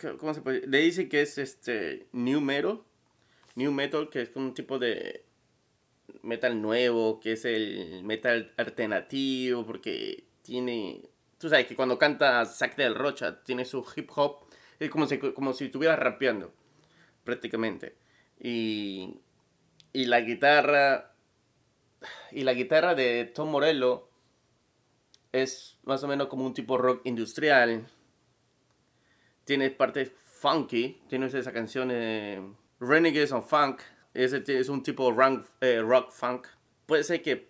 c- 0.00 0.16
¿cómo 0.18 0.34
se 0.34 0.42
puede? 0.42 0.66
Le 0.66 0.78
dice 0.78 1.08
que 1.08 1.22
es 1.22 1.38
este 1.38 2.06
new 2.12 2.40
metal. 2.40 2.80
New 3.54 3.72
metal, 3.72 4.08
que 4.10 4.22
es 4.22 4.30
un 4.34 4.54
tipo 4.54 4.78
de 4.78 5.24
metal 6.22 6.60
nuevo, 6.60 7.18
que 7.20 7.32
es 7.32 7.44
el 7.44 8.02
metal 8.04 8.52
alternativo, 8.56 9.64
porque 9.64 10.24
tiene... 10.42 11.02
Tú 11.38 11.48
sabes 11.48 11.66
que 11.66 11.76
cuando 11.76 11.98
canta 11.98 12.44
Zack 12.44 12.76
del 12.76 12.94
Rocha, 12.94 13.42
tiene 13.42 13.64
su 13.64 13.84
hip 13.96 14.10
hop, 14.16 14.46
es 14.78 14.90
como 14.90 15.06
si, 15.06 15.18
como 15.18 15.52
si 15.52 15.66
estuviera 15.66 15.96
rapeando, 15.96 16.52
prácticamente. 17.24 17.94
Y, 18.40 19.14
y 19.92 20.04
la 20.06 20.20
guitarra... 20.20 21.07
Y 22.32 22.44
la 22.44 22.54
guitarra 22.54 22.94
de 22.94 23.24
Tom 23.24 23.50
Morello 23.50 24.08
es 25.32 25.78
más 25.84 26.02
o 26.04 26.08
menos 26.08 26.28
como 26.28 26.46
un 26.46 26.54
tipo 26.54 26.78
rock 26.78 27.02
industrial. 27.04 27.86
Tiene 29.44 29.70
partes 29.70 30.12
funky. 30.40 31.00
Tiene 31.08 31.26
esa 31.26 31.52
canción 31.52 31.90
eh, 31.92 32.40
Renegades 32.80 33.32
on 33.32 33.42
Funk. 33.42 33.80
Ti- 34.12 34.52
es 34.52 34.68
un 34.68 34.82
tipo 34.82 35.12
eh, 35.60 35.80
rock 35.80 36.10
funk. 36.12 36.46
Puede 36.86 37.04
ser 37.04 37.22
que 37.22 37.48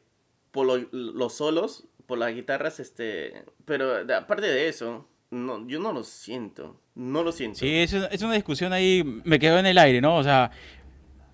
por 0.50 0.66
lo- 0.66 0.88
los 0.92 1.34
solos, 1.34 1.84
por 2.06 2.18
las 2.18 2.34
guitarras, 2.34 2.80
este... 2.80 3.44
Pero 3.64 3.94
aparte 4.14 4.46
de 4.46 4.68
eso, 4.68 5.06
no, 5.30 5.66
yo 5.68 5.78
no 5.78 5.92
lo 5.92 6.02
siento. 6.04 6.80
No 6.94 7.22
lo 7.22 7.32
siento. 7.32 7.58
Sí, 7.58 7.76
es 7.80 7.92
una, 7.92 8.06
es 8.06 8.22
discusión 8.34 8.72
ahí, 8.72 9.04
me 9.24 9.38
quedó 9.38 9.58
en 9.58 9.66
el 9.66 9.78
aire, 9.78 10.00
¿no? 10.00 10.16
O 10.16 10.22
sea, 10.22 10.50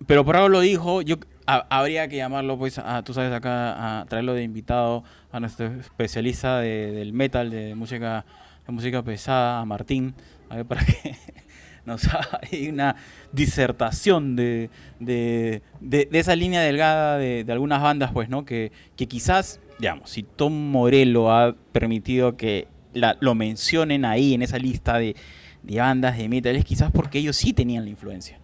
pero 0.07 0.23
por 0.25 0.35
algo 0.35 0.49
lo 0.49 0.59
dijo, 0.61 1.01
yo 1.01 1.17
ha- 1.47 1.65
habría 1.69 2.07
que 2.07 2.17
llamarlo, 2.17 2.57
pues, 2.57 2.77
a, 2.79 3.03
tú 3.03 3.13
sabes, 3.13 3.31
acá, 3.33 4.01
a 4.01 4.05
traerlo 4.05 4.33
de 4.33 4.43
invitado 4.43 5.03
a 5.31 5.39
nuestro 5.39 5.67
especialista 5.67 6.59
de- 6.59 6.91
del 6.91 7.13
metal, 7.13 7.49
de 7.49 7.75
música, 7.75 8.25
de 8.65 8.73
música 8.73 9.03
pesada, 9.03 9.59
a 9.59 9.65
Martín, 9.65 10.13
a 10.49 10.57
ver, 10.57 10.65
para 10.65 10.83
que 10.85 11.15
nos 11.85 12.05
haga 12.07 12.39
una 12.69 12.95
disertación 13.31 14.35
de, 14.35 14.69
de, 14.99 15.61
de- 15.79 16.07
de 16.11 16.19
esa 16.19 16.35
línea 16.35 16.61
delgada 16.61 17.17
de, 17.17 17.43
de 17.43 17.51
algunas 17.53 17.81
bandas, 17.81 18.11
pues, 18.11 18.27
¿no? 18.29 18.43
Que, 18.45 18.71
que 18.95 19.07
quizás, 19.07 19.59
digamos, 19.79 20.09
si 20.09 20.23
Tom 20.23 20.53
Morello 20.71 21.31
ha 21.31 21.55
permitido 21.71 22.37
que 22.37 22.67
la- 22.93 23.17
lo 23.19 23.35
mencionen 23.35 24.03
ahí 24.05 24.33
en 24.33 24.41
esa 24.41 24.57
lista 24.57 24.97
de, 24.97 25.15
de 25.63 25.79
bandas 25.79 26.17
de 26.17 26.27
metal, 26.29 26.55
es 26.55 26.65
quizás 26.65 26.91
porque 26.91 27.19
ellos 27.19 27.35
sí 27.35 27.53
tenían 27.53 27.83
la 27.85 27.89
influencia. 27.91 28.39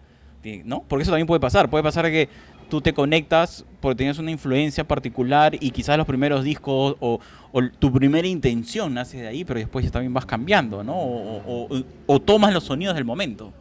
¿No? 0.64 0.84
Porque 0.88 1.02
eso 1.02 1.12
también 1.12 1.26
puede 1.26 1.40
pasar. 1.40 1.70
Puede 1.70 1.84
pasar 1.84 2.06
que 2.06 2.28
tú 2.68 2.80
te 2.80 2.94
conectas 2.94 3.64
porque 3.80 3.96
tienes 3.96 4.18
una 4.18 4.30
influencia 4.30 4.84
particular 4.84 5.54
y 5.60 5.70
quizás 5.70 5.96
los 5.98 6.06
primeros 6.06 6.42
discos 6.42 6.96
o, 7.00 7.20
tu 7.78 7.92
primera 7.92 8.26
intención 8.26 8.94
nace 8.94 9.18
de 9.18 9.28
ahí, 9.28 9.44
pero 9.44 9.60
después 9.60 9.90
también 9.92 10.14
vas 10.14 10.24
cambiando, 10.24 10.82
¿no? 10.82 10.94
O, 10.96 12.20
tomas 12.20 12.54
los 12.54 12.64
sonidos 12.64 12.94
del 12.94 13.04
momento. 13.04 13.52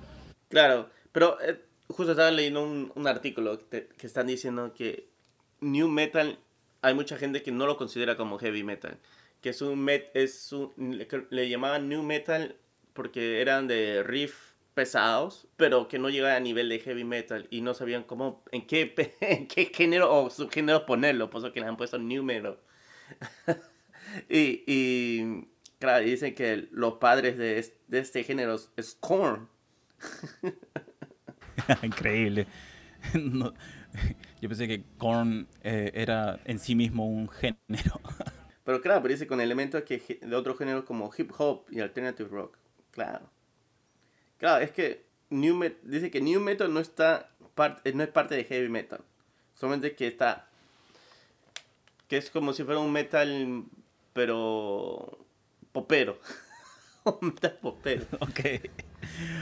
Claro, 0.48 0.90
pero 1.12 1.38
eh, 1.42 1.60
justo 1.88 2.12
estaba 2.12 2.32
leyendo 2.32 2.64
un, 2.64 2.92
un 2.96 3.08
artículo 3.08 3.60
que 3.70 4.08
están 4.08 4.28
diciendo 4.28 4.74
que 4.74 5.12
New 5.62 5.88
Metal, 5.88 6.40
hay 6.82 6.94
mucha 6.94 7.18
gente 7.18 7.44
que 7.44 7.52
no 7.52 7.66
lo 7.68 7.78
considera 7.78 8.18
como 8.18 8.38
heavy 8.40 8.64
metal. 8.64 8.98
Que 9.42 9.50
es 9.50 9.62
un 9.62 9.80
met, 9.80 10.10
es 10.14 10.52
un, 10.52 10.72
le, 10.78 11.08
le 11.30 11.50
llamaban 11.50 11.90
New 11.90 12.04
Metal 12.04 12.56
porque 12.94 13.42
eran 13.42 13.68
de 13.68 14.04
riff 14.04 14.51
pesados, 14.74 15.48
pero 15.58 15.88
que 15.88 16.00
no 16.00 16.10
llegaban 16.10 16.38
a 16.38 16.40
nivel 16.40 16.70
de 16.70 16.80
heavy 16.80 17.04
metal 17.04 17.48
y 17.52 17.62
no 17.62 17.74
sabían 17.74 18.04
cómo, 18.04 18.44
en 18.52 18.66
qué, 18.68 18.94
en 19.22 19.48
qué 19.48 19.66
género 19.74 20.14
o 20.14 20.30
subgénero 20.30 20.86
ponerlo, 20.86 21.30
por 21.30 21.40
eso 21.44 21.54
que 21.54 21.62
le 21.62 21.68
han 21.68 21.78
puesto 21.78 21.98
New 22.00 22.24
Metal. 22.24 22.60
y, 24.30 24.64
y, 24.68 25.48
claro, 25.80 26.04
dicen 26.06 26.36
que 26.36 26.68
los 26.72 26.96
padres 26.96 27.38
de, 27.38 27.60
es- 27.60 27.74
de 27.88 28.00
este 28.00 28.24
género 28.24 28.56
es 28.78 28.96
Korn. 29.00 29.50
Increíble. 31.84 32.48
No, 33.16 33.54
yo 34.42 34.50
pensé 34.50 34.68
que 34.68 34.84
Korn 34.98 35.48
eh, 35.64 35.92
era 35.94 36.40
en 36.46 36.60
sí 36.60 36.76
mismo 36.76 37.08
un 37.08 37.30
género. 37.30 38.00
Pero 38.64 38.82
claro, 38.82 39.02
pero 39.04 39.14
dice 39.14 39.28
con 39.28 39.40
elementos 39.40 39.84
que, 39.84 40.20
de 40.22 40.36
otros 40.36 40.58
géneros 40.58 40.84
como 40.84 41.12
hip 41.16 41.32
hop 41.38 41.66
y 41.70 41.80
alternative 41.80 42.30
rock. 42.30 42.58
Claro. 42.92 43.30
Claro, 44.42 44.62
es 44.62 44.72
que 44.72 45.06
new 45.30 45.56
met- 45.56 45.80
dice 45.84 46.12
que 46.12 46.20
new 46.20 46.42
metal 46.42 46.74
no 46.74 46.82
está 46.82 47.30
eh, 47.86 47.94
no 47.94 48.04
es 48.04 48.10
parte 48.10 48.36
de 48.36 48.44
heavy 48.44 48.68
metal. 48.68 49.00
Solamente 49.56 49.96
que 49.96 50.08
está 50.08 50.48
que 52.10 52.18
es 52.18 52.30
como 52.32 52.52
si 52.52 52.64
fuera 52.64 52.80
un 52.82 52.92
metal 52.92 53.64
pero 54.14 55.20
popero. 55.72 56.18
un 57.06 57.28
metal 57.30 57.58
popero. 57.62 58.06
Ok. 58.20 58.40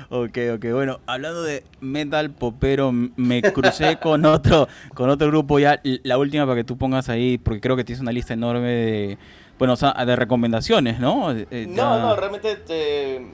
Ok, 0.10 0.38
ok. 0.56 0.65
Bueno, 0.74 1.00
hablando 1.06 1.44
de 1.44 1.63
metal 1.82 2.32
popero, 2.32 2.91
me 2.91 3.41
crucé 3.41 3.98
con 4.01 4.25
otro, 4.25 4.68
con 4.94 5.10
otro 5.10 5.27
grupo 5.27 5.60
ya, 5.60 5.79
la 6.03 6.18
última 6.18 6.46
para 6.46 6.56
que 6.58 6.63
tú 6.63 6.77
pongas 6.77 7.08
ahí, 7.10 7.38
porque 7.38 7.60
creo 7.62 7.75
que 7.75 7.84
tienes 7.84 8.01
una 8.01 8.12
lista 8.12 8.34
enorme 8.34 8.68
de, 8.68 9.18
bueno, 9.58 9.74
o 9.74 9.77
sea, 9.77 9.94
de 10.06 10.15
recomendaciones, 10.15 11.00
¿no? 11.00 11.32
Eh, 11.34 11.48
eh, 11.51 11.68
ya- 11.70 11.75
No, 11.84 12.00
no, 12.00 12.15
realmente 12.15 12.51
este, 12.51 13.27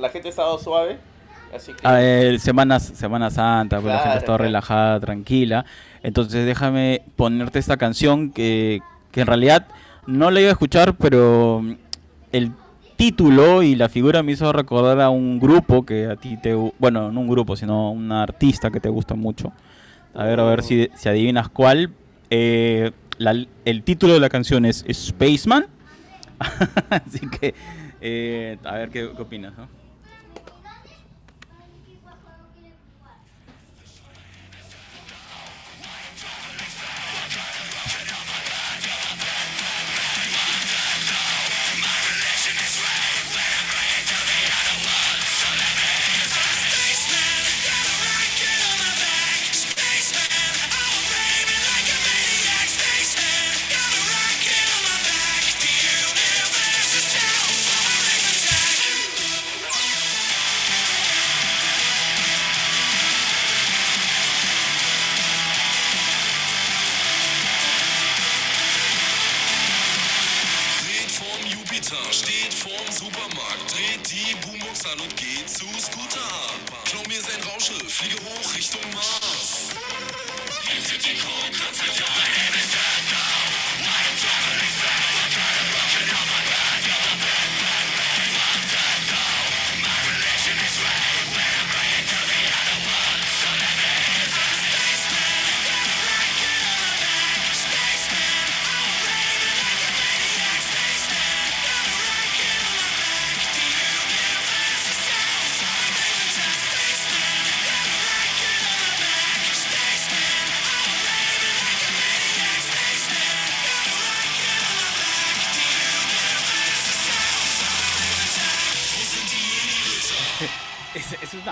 la 0.00 0.08
gente 0.08 0.28
ha 0.28 0.30
estado 0.30 0.58
suave, 0.58 0.98
así 1.54 1.72
que 1.72 1.86
ver, 1.86 2.40
Semana, 2.40 2.80
Semana 2.80 3.30
Santa, 3.30 3.80
pues 3.80 3.86
la 3.92 3.98
gente 3.98 4.02
Claro, 4.02 4.18
está 4.18 4.26
claro. 4.26 4.44
relajada, 4.44 5.00
tranquila. 5.00 5.64
Entonces 6.02 6.46
déjame 6.46 7.02
ponerte 7.16 7.58
esta 7.58 7.76
canción 7.76 8.30
que, 8.30 8.80
que 9.12 9.20
en 9.22 9.26
realidad 9.26 9.66
no 10.06 10.30
la 10.30 10.40
iba 10.40 10.48
a 10.48 10.52
escuchar, 10.52 10.94
pero 10.96 11.60
mm, 11.62 11.72
el 12.32 12.52
título 12.96 13.62
y 13.62 13.76
la 13.76 13.88
figura 13.88 14.22
me 14.22 14.32
hizo 14.32 14.52
recordar 14.52 15.00
a 15.00 15.10
un 15.10 15.38
grupo 15.40 15.84
que 15.86 16.06
a 16.06 16.16
ti 16.16 16.36
te... 16.36 16.54
Bueno, 16.78 17.10
no 17.12 17.20
un 17.20 17.28
grupo, 17.28 17.56
sino 17.56 17.90
un 17.92 18.12
artista 18.12 18.70
que 18.70 18.80
te 18.80 18.88
gusta 18.88 19.14
mucho. 19.14 19.52
A 20.14 20.24
ver, 20.24 20.40
a 20.40 20.44
ver 20.44 20.62
si, 20.62 20.90
si 20.96 21.08
adivinas 21.08 21.48
cuál. 21.48 21.90
Eh, 22.30 22.90
la- 23.18 23.46
el 23.64 23.82
título 23.84 24.12
de 24.14 24.20
la 24.20 24.28
canción 24.28 24.64
es 24.64 24.84
Spaceman. 24.92 25.66
Así 26.90 27.20
que, 27.28 27.54
eh, 28.00 28.58
a 28.64 28.74
ver 28.74 28.90
qué, 28.90 29.10
qué 29.14 29.22
opinas, 29.22 29.52
¿no? 29.56 29.68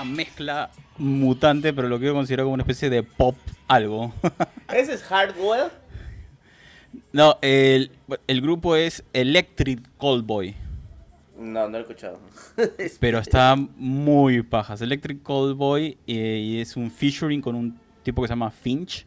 Una 0.02 0.04
mezcla 0.10 0.70
mutante, 0.96 1.72
pero 1.72 1.88
lo 1.88 1.98
quiero 1.98 2.14
considerar 2.14 2.44
como 2.44 2.54
una 2.54 2.62
especie 2.62 2.90
de 2.90 3.02
pop 3.02 3.36
algo. 3.66 4.12
¿Ese 4.72 4.94
es 4.94 5.02
Hardwell? 5.02 5.70
no, 7.12 7.36
el, 7.42 7.90
el 8.26 8.40
grupo 8.40 8.76
es 8.76 9.04
Electric 9.12 9.80
Cold 9.96 10.24
Boy. 10.24 10.54
No, 11.36 11.64
no 11.64 11.68
lo 11.68 11.78
he 11.78 11.80
escuchado. 11.82 12.18
Pero 13.00 13.18
está 13.18 13.54
muy 13.56 14.42
pajas. 14.42 14.80
Electric 14.80 15.22
Cold 15.22 15.56
Boy 15.56 15.96
eh, 16.06 16.38
y 16.42 16.60
es 16.60 16.76
un 16.76 16.90
featuring 16.90 17.40
con 17.40 17.54
un 17.54 17.78
tipo 18.02 18.22
que 18.22 18.28
se 18.28 18.32
llama 18.32 18.50
Finch. 18.50 19.06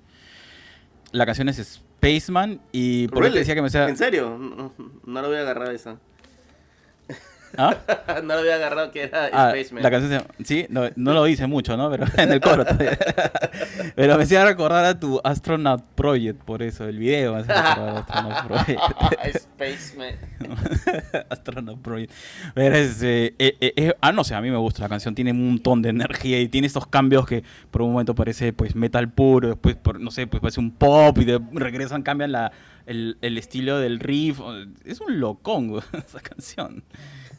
La 1.11 1.25
canción 1.25 1.49
es 1.49 1.57
Spaceman 1.57 2.61
y 2.71 3.09
por 3.09 3.23
Really? 3.23 3.39
decía 3.39 3.53
que 3.53 3.61
me 3.61 3.69
sea... 3.69 3.89
¿En 3.89 3.97
serio? 3.97 4.37
No, 4.37 4.71
no 5.05 5.21
lo 5.21 5.27
había 5.27 5.41
agarrado 5.41 5.71
esa. 5.71 5.97
¿Ah? 7.57 7.75
no 8.23 8.33
lo 8.33 8.39
había 8.39 8.55
agarrado 8.55 8.91
que 8.91 9.03
era 9.03 9.29
Ah, 9.33 9.49
Spaceman. 9.51 9.83
la 9.83 9.91
canción 9.91 10.23
se 10.37 10.45
Sí, 10.45 10.65
no, 10.69 10.89
no 10.95 11.13
lo 11.13 11.23
dice 11.25 11.47
mucho, 11.47 11.75
¿no? 11.77 11.89
Pero 11.89 12.05
en 12.17 12.31
el 12.31 12.39
coro 12.41 12.65
todavía. 12.65 12.97
Pero 13.95 14.17
me 14.17 14.23
hacía 14.23 14.45
recordar 14.45 14.85
a 14.85 14.99
tu 14.99 15.19
Astronaut 15.23 15.83
Project, 15.95 16.41
por 16.43 16.61
eso. 16.63 16.85
El 16.87 16.97
video 16.97 17.33
me 17.35 17.41
hacía 17.41 17.61
recordar 17.75 17.95
a 17.95 17.99
Astronaut 17.99 18.47
Project. 18.47 19.37
Spaceman. 19.37 20.15
Astronaut 21.29 21.79
Project. 21.81 22.11
Pero 22.53 22.75
es, 22.75 23.01
eh, 23.03 23.33
eh, 23.39 23.55
eh, 23.59 23.93
ah, 24.01 24.11
no 24.11 24.23
sé, 24.23 24.35
a 24.35 24.41
mí 24.41 24.49
me 24.49 24.57
gusta 24.57 24.81
la 24.83 24.89
canción. 24.89 25.15
Tiene 25.15 25.31
un 25.31 25.47
montón 25.49 25.81
de 25.81 25.89
energía 25.89 26.39
y 26.39 26.47
tiene 26.47 26.67
estos 26.67 26.87
cambios 26.87 27.25
que 27.25 27.43
por 27.69 27.81
un 27.81 27.91
momento 27.91 28.15
parece 28.15 28.53
pues 28.53 28.75
metal 28.75 29.09
puro, 29.11 29.49
después, 29.49 29.75
por, 29.75 29.99
no 29.99 30.11
sé, 30.11 30.27
pues 30.27 30.41
parece 30.41 30.59
un 30.59 30.71
pop 30.71 31.17
y 31.19 31.25
de, 31.25 31.39
regresan, 31.53 32.01
cambian 32.03 32.31
la, 32.31 32.51
el, 32.85 33.17
el 33.21 33.37
estilo 33.37 33.79
del 33.79 33.99
riff. 33.99 34.39
Es 34.85 35.01
un 35.01 35.19
locón, 35.19 35.79
esa 35.93 36.19
canción. 36.21 36.83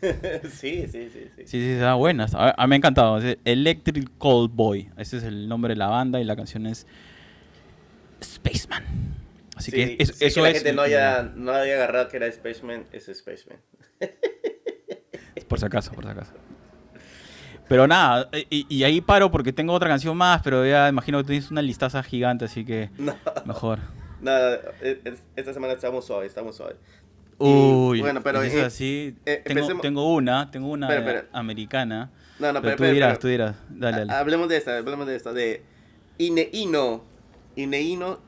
sí, 0.50 0.86
sí, 0.88 1.08
sí, 1.10 1.10
sí. 1.12 1.30
Sí, 1.36 1.46
sí, 1.46 1.70
está 1.70 1.94
buena. 1.94 2.26
A, 2.34 2.54
a 2.62 2.66
mí 2.66 2.70
me 2.70 2.74
ha 2.74 2.78
encantado. 2.78 3.18
Es 3.18 3.38
Electric 3.44 4.10
Cold 4.18 4.50
Boy. 4.52 4.90
Ese 4.96 5.18
es 5.18 5.22
el 5.22 5.48
nombre 5.48 5.74
de 5.74 5.78
la 5.78 5.86
banda 5.88 6.20
y 6.20 6.24
la 6.24 6.34
canción 6.36 6.66
es 6.66 6.86
Spaceman. 8.22 8.84
Así 9.56 9.70
Sí, 9.70 9.76
que 9.76 9.96
es- 9.98 10.08
sí 10.16 10.24
eso 10.24 10.34
que 10.36 10.42
la 10.42 10.48
es. 10.50 10.54
gente 10.56 10.72
no, 10.72 10.82
haya, 10.82 11.22
no 11.34 11.52
había 11.52 11.74
agarrado 11.74 12.08
que 12.08 12.16
era 12.16 12.30
Spaceman, 12.32 12.84
es 12.92 13.06
Spaceman. 13.14 13.58
Por 15.48 15.58
si 15.58 15.66
acaso, 15.66 15.92
por 15.92 16.04
si 16.04 16.10
acaso. 16.10 16.32
Pero 17.68 17.86
nada, 17.86 18.28
y, 18.50 18.66
y 18.74 18.84
ahí 18.84 19.00
paro 19.02 19.30
porque 19.30 19.52
tengo 19.52 19.72
otra 19.74 19.88
canción 19.88 20.16
más, 20.16 20.40
pero 20.42 20.66
ya 20.66 20.88
imagino 20.88 21.18
que 21.18 21.24
tienes 21.24 21.50
una 21.50 21.60
listaza 21.62 22.02
gigante, 22.02 22.46
así 22.46 22.64
que 22.64 22.90
No, 22.98 23.14
mejor. 23.44 23.78
no, 24.20 24.30
es- 24.80 25.22
esta 25.36 25.52
semana 25.52 25.74
estamos 25.74 26.06
suaves, 26.06 26.28
estamos 26.28 26.56
suaves. 26.56 26.76
Y, 27.38 27.44
Uy, 27.44 28.00
bueno, 28.00 28.22
pero, 28.22 28.42
eso 28.42 28.56
eh, 28.56 28.60
es 28.60 28.66
así. 28.66 29.16
eh, 29.26 29.42
tengo, 29.44 30.14
una, 30.14 30.50
tengo 30.50 30.68
una 30.70 31.26
americana. 31.32 32.10
No, 32.38 32.52
no, 32.52 32.60
pero 32.62 32.76
pero, 32.76 32.88
tú 32.90 32.94
dirás, 32.94 33.18
tú 33.18 33.28
dirás. 33.28 33.56
Dale, 33.68 33.98
dale. 33.98 34.12
Ha- 34.12 34.18
Hablemos 34.20 34.48
de 34.48 34.56
esta, 34.56 34.76
hablemos 34.78 35.06
de 35.06 35.16
esta, 35.16 35.32
de 35.32 35.62
Ineino. 36.18 37.04
Ineino, 37.56 38.20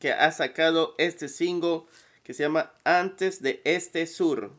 que 0.00 0.12
ha 0.12 0.30
sacado 0.32 0.94
este 0.98 1.28
single 1.28 1.82
que 2.22 2.34
se 2.34 2.42
llama 2.42 2.72
Antes 2.84 3.40
de 3.42 3.60
Este 3.64 4.06
Sur. 4.06 4.52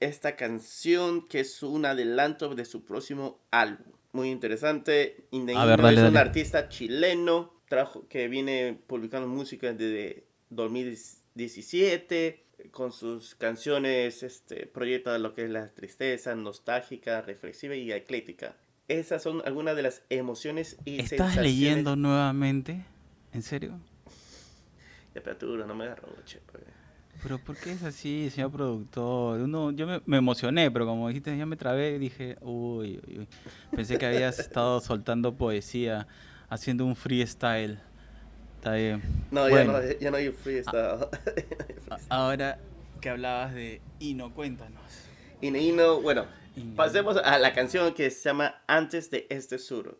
Esta 0.00 0.36
canción 0.36 1.26
que 1.26 1.40
es 1.40 1.62
un 1.62 1.86
adelanto 1.86 2.54
de 2.54 2.64
su 2.64 2.84
próximo 2.84 3.38
álbum. 3.50 3.92
Muy 4.12 4.30
interesante. 4.30 5.26
Ineino 5.30 5.60
A 5.60 5.66
ver, 5.66 5.80
dale, 5.80 6.02
es 6.02 6.08
un 6.08 6.16
artista 6.16 6.68
chileno 6.68 7.54
trajo, 7.68 8.06
que 8.08 8.28
viene 8.28 8.78
publicando 8.86 9.26
música 9.26 9.72
desde 9.72 10.24
2017 10.54 12.44
con 12.70 12.92
sus 12.92 13.34
canciones 13.34 14.22
este, 14.22 14.66
proyecta 14.66 15.18
lo 15.18 15.34
que 15.34 15.44
es 15.44 15.50
la 15.50 15.68
tristeza, 15.74 16.34
nostálgica, 16.34 17.20
reflexiva 17.22 17.74
y 17.74 17.92
ecléctica. 17.92 18.56
Esas 18.88 19.22
son 19.22 19.42
algunas 19.44 19.76
de 19.76 19.82
las 19.82 20.02
emociones 20.10 20.76
y 20.84 21.00
¿Estás 21.00 21.10
sensaciones- 21.34 21.42
leyendo 21.42 21.96
nuevamente? 21.96 22.84
¿En 23.32 23.42
serio? 23.42 23.78
Tú, 25.38 25.56
no 25.56 25.74
me 25.74 25.84
agarró, 25.84 26.08
che, 26.24 26.40
pues. 26.50 26.64
Pero 27.22 27.38
¿por 27.38 27.56
qué 27.56 27.72
es 27.72 27.82
así, 27.84 28.28
señor 28.30 28.50
productor? 28.50 29.40
Uno, 29.40 29.70
yo 29.70 29.86
me, 29.86 30.02
me 30.04 30.16
emocioné, 30.18 30.70
pero 30.70 30.84
como 30.86 31.08
dijiste, 31.08 31.36
ya 31.38 31.46
me 31.46 31.56
trabé 31.56 31.92
y 31.94 31.98
dije, 31.98 32.36
uy, 32.42 33.00
uy, 33.06 33.18
uy. 33.20 33.28
Pensé 33.70 33.96
que 33.96 34.06
habías 34.06 34.38
estado 34.38 34.80
soltando 34.80 35.34
poesía, 35.36 36.06
haciendo 36.48 36.84
un 36.84 36.96
freestyle. 36.96 37.78
Está 38.64 38.76
bien. 38.76 39.02
No, 39.30 39.46
Bueno, 39.50 39.74
ya 39.78 39.86
no, 39.92 39.92
ya 40.00 40.10
no 40.10 40.16
hay 40.16 40.30
freestyle. 40.32 40.80
a- 41.90 41.98
ahora 42.08 42.58
que 43.02 43.10
hablabas 43.10 43.52
de 43.54 43.82
Ino, 43.98 44.32
cuéntanos. 44.32 44.80
Ineino, 45.42 46.00
bueno, 46.00 46.24
pasemos 46.74 47.18
a 47.18 47.38
la 47.38 47.52
canción 47.52 47.92
que 47.92 48.08
se 48.08 48.22
llama 48.30 48.62
Antes 48.66 49.10
de 49.10 49.26
este 49.28 49.58
sur. 49.58 49.98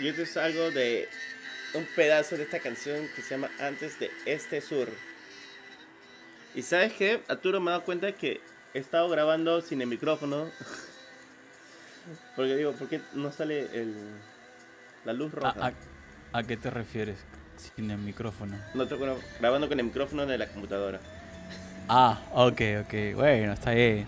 Y 0.00 0.08
esto 0.08 0.22
es 0.22 0.36
algo 0.36 0.70
de 0.70 1.08
un 1.74 1.86
pedazo 1.94 2.36
de 2.36 2.44
esta 2.44 2.58
canción 2.58 3.06
que 3.14 3.22
se 3.22 3.30
llama 3.30 3.50
Antes 3.60 3.98
de 4.00 4.10
Este 4.26 4.60
Sur. 4.60 4.88
Y 6.54 6.62
sabes 6.62 6.92
qué, 6.94 7.20
Arturo 7.28 7.60
me 7.60 7.70
ha 7.70 7.72
dado 7.72 7.84
cuenta 7.84 8.12
que 8.12 8.40
he 8.74 8.78
estado 8.78 9.08
grabando 9.08 9.60
sin 9.60 9.80
el 9.82 9.86
micrófono. 9.88 10.48
Porque 12.36 12.56
digo, 12.56 12.72
¿por 12.72 12.88
qué 12.88 13.00
no 13.12 13.30
sale 13.30 13.60
el, 13.74 13.94
la 15.04 15.12
luz 15.12 15.32
¿A, 15.34 15.36
roja? 15.52 15.66
a- 15.66 16.38
a 16.38 16.42
qué 16.44 16.56
te 16.56 16.70
refieres? 16.70 17.18
Sin 17.56 17.90
el 17.90 17.98
micrófono. 17.98 18.56
No 18.74 18.84
estoy 18.84 18.98
gra- 18.98 19.18
grabando 19.38 19.68
con 19.68 19.78
el 19.78 19.84
micrófono 19.86 20.24
de 20.24 20.38
la 20.38 20.46
computadora. 20.48 20.98
Ah, 21.88 22.20
ok, 22.32 22.60
ok. 22.84 22.94
Bueno, 23.16 23.52
está 23.52 23.72
bien. 23.72 24.06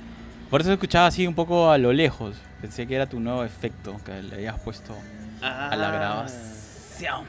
Por 0.48 0.62
eso 0.62 0.72
escuchaba 0.72 1.06
así 1.08 1.26
un 1.26 1.34
poco 1.34 1.70
a 1.70 1.76
lo 1.78 1.92
lejos. 1.92 2.36
Pensé 2.60 2.86
que 2.86 2.94
era 2.94 3.06
tu 3.08 3.20
nuevo 3.20 3.44
efecto 3.44 4.00
que 4.04 4.22
le 4.22 4.36
habías 4.36 4.58
puesto 4.60 4.96
a 5.42 5.76
la 5.76 5.88
Ah. 5.88 5.92
grabación. 5.92 7.24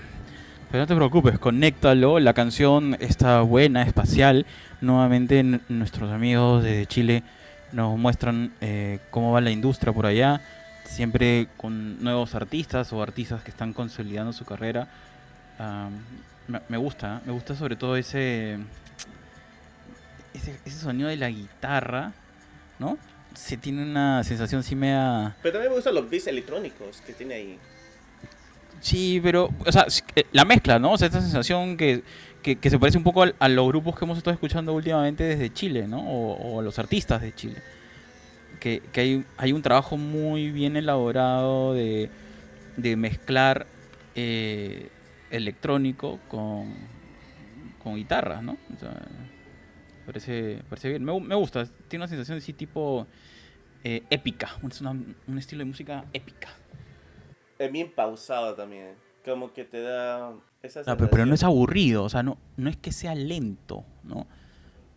Pero 0.71 0.83
no 0.83 0.87
te 0.87 0.95
preocupes, 0.95 1.39
conéctalo. 1.39 2.19
La 2.19 2.33
canción 2.33 2.95
está 2.99 3.41
buena, 3.41 3.83
espacial. 3.83 4.45
Nuevamente 4.81 5.43
nuestros 5.69 6.11
amigos 6.11 6.63
desde 6.63 6.87
Chile 6.87 7.23
nos 7.71 7.97
muestran 7.97 8.53
eh, 8.61 8.99
cómo 9.11 9.31
va 9.31 9.41
la 9.41 9.51
industria 9.51 9.93
por 9.93 10.05
allá. 10.05 10.41
Siempre 10.83 11.47
con 11.57 12.03
nuevos 12.03 12.33
artistas 12.35 12.91
o 12.91 13.01
artistas 13.01 13.43
que 13.43 13.51
están 13.51 13.73
consolidando 13.73 14.33
su 14.33 14.45
carrera. 14.45 14.87
Ah, 15.59 15.89
me, 16.47 16.59
me 16.67 16.77
gusta, 16.77 17.21
me 17.25 17.31
gusta 17.31 17.55
sobre 17.55 17.75
todo 17.75 17.95
ese, 17.95 18.57
ese 20.33 20.59
ese 20.65 20.79
sonido 20.79 21.07
de 21.09 21.17
la 21.17 21.29
guitarra, 21.29 22.11
¿no? 22.79 22.97
Se 23.35 23.57
tiene 23.57 23.83
una 23.83 24.23
sensación 24.23 24.59
así 24.59 24.75
media... 24.75 25.35
Pero 25.41 25.53
también 25.53 25.71
me 25.71 25.75
gustan 25.75 25.95
los 25.95 26.09
beats 26.09 26.27
electrónicos 26.27 27.01
que 27.01 27.13
tiene 27.13 27.33
ahí. 27.35 27.59
Sí, 28.83 29.21
pero, 29.23 29.49
o 29.65 29.71
sea, 29.71 29.85
eh, 30.13 30.25
la 30.33 30.43
mezcla, 30.43 30.77
¿no? 30.77 30.91
O 30.91 30.97
sea, 30.97 31.07
esta 31.07 31.21
sensación 31.21 31.77
que, 31.77 32.03
que, 32.41 32.69
se 32.69 32.77
parece 32.77 32.97
un 32.97 33.05
poco 33.05 33.23
a 33.39 33.47
los 33.47 33.67
grupos 33.69 33.97
que 33.97 34.03
hemos 34.03 34.17
estado 34.17 34.33
escuchando 34.33 34.73
últimamente 34.73 35.23
desde 35.23 35.53
Chile, 35.53 35.87
¿no? 35.87 36.01
O, 36.01 36.59
a 36.59 36.63
los 36.63 36.77
artistas 36.79 37.21
de 37.21 37.33
Chile. 37.33 37.61
Que, 38.59 38.81
que 38.91 38.99
hay, 39.01 39.25
hay 39.37 39.53
un 39.53 39.61
trabajo 39.61 39.95
muy 39.95 40.51
bien 40.51 40.75
elaborado 40.75 41.73
de, 41.73 42.09
de 42.75 42.95
mezclar 42.97 43.67
eh, 44.15 44.89
electrónico 45.31 46.19
con, 46.27 46.73
con 47.81 47.95
guitarras, 47.95 48.43
¿no? 48.43 48.57
O 48.75 48.79
sea, 48.81 49.01
parece, 50.05 50.61
parece 50.69 50.89
bien. 50.89 51.05
Me, 51.05 51.17
me 51.21 51.35
gusta, 51.35 51.65
tiene 51.87 52.03
una 52.03 52.09
sensación 52.09 52.37
así 52.37 52.51
tipo 52.51 53.07
eh, 53.85 54.03
épica, 54.09 54.49
es 54.69 54.81
una- 54.81 54.91
un 54.91 55.37
estilo 55.37 55.59
de 55.59 55.65
música 55.65 56.03
épica. 56.11 56.49
Es 57.59 57.71
bien 57.71 57.91
pausado 57.95 58.55
también. 58.55 58.93
Como 59.25 59.53
que 59.53 59.63
te 59.63 59.81
da 59.81 60.33
esa 60.61 60.81
Ah, 60.81 60.97
pero, 60.97 61.09
pero 61.09 61.25
no 61.25 61.33
es 61.33 61.43
aburrido, 61.43 62.03
o 62.03 62.09
sea, 62.09 62.23
no, 62.23 62.37
no 62.57 62.69
es 62.69 62.77
que 62.77 62.91
sea 62.91 63.15
lento, 63.15 63.85
¿no? 64.03 64.27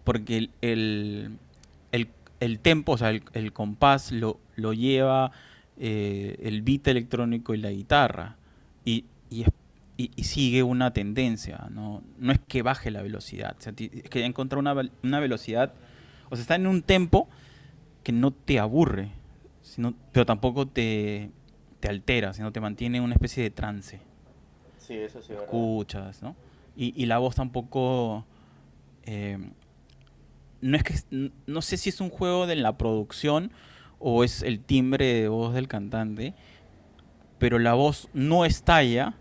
Porque 0.04 0.36
el, 0.38 0.50
el, 0.62 1.38
el, 1.92 2.08
el 2.40 2.58
tempo, 2.60 2.92
o 2.92 2.98
sea, 2.98 3.10
el, 3.10 3.22
el 3.34 3.52
compás 3.52 4.10
lo, 4.12 4.38
lo 4.56 4.72
lleva 4.72 5.30
eh, 5.78 6.36
el 6.42 6.62
beat 6.62 6.88
electrónico 6.88 7.54
y 7.54 7.58
la 7.58 7.70
guitarra. 7.70 8.36
Y, 8.84 9.04
y, 9.30 9.42
es- 9.42 9.50
y- 9.96 10.10
y 10.16 10.24
sigue 10.24 10.62
una 10.62 10.92
tendencia, 10.92 11.68
¿no? 11.70 12.02
No 12.18 12.32
es 12.32 12.38
que 12.46 12.62
baje 12.62 12.90
la 12.90 13.02
velocidad, 13.02 13.56
o 13.58 13.62
sea, 13.62 13.72
ti- 13.72 13.90
es 13.92 14.10
que 14.10 14.24
encontrar 14.24 14.58
una, 14.58 14.74
una 15.02 15.20
velocidad, 15.20 15.72
o 16.30 16.36
sea, 16.36 16.42
está 16.42 16.54
en 16.56 16.66
un 16.66 16.82
tempo 16.82 17.28
que 18.02 18.12
no 18.12 18.30
te 18.32 18.58
aburre, 18.60 19.10
sino, 19.62 19.94
pero 20.12 20.26
tampoco 20.26 20.66
te, 20.66 21.30
te 21.86 21.90
altera, 21.92 22.32
sino 22.32 22.50
te 22.52 22.60
mantiene 22.60 22.98
en 22.98 23.04
una 23.04 23.14
especie 23.14 23.42
de 23.44 23.50
trance 23.50 24.00
Sí, 24.78 24.94
eso 24.94 25.20
sí, 25.22 25.28
¿verdad? 25.30 25.44
escuchas, 25.44 26.22
¿no? 26.22 26.34
Y, 26.76 26.92
y 27.00 27.06
la 27.06 27.18
voz 27.18 27.34
tampoco... 27.36 28.24
eh, 29.04 29.38
no 30.60 30.76
es 30.76 30.82
que... 30.82 31.30
No 31.46 31.62
sé 31.62 31.76
si 31.76 31.90
es 31.90 32.00
un 32.00 32.10
juego 32.10 32.46
de 32.46 32.56
la 32.56 32.76
producción 32.76 33.50
o 33.98 34.24
es 34.24 34.42
el 34.42 34.60
timbre 34.60 35.06
de 35.14 35.28
voz 35.28 35.54
del 35.54 35.68
cantante, 35.68 36.34
pero 37.38 37.58
la 37.58 37.74
voz 37.74 38.08
no 38.14 38.44
estalla, 38.44 39.14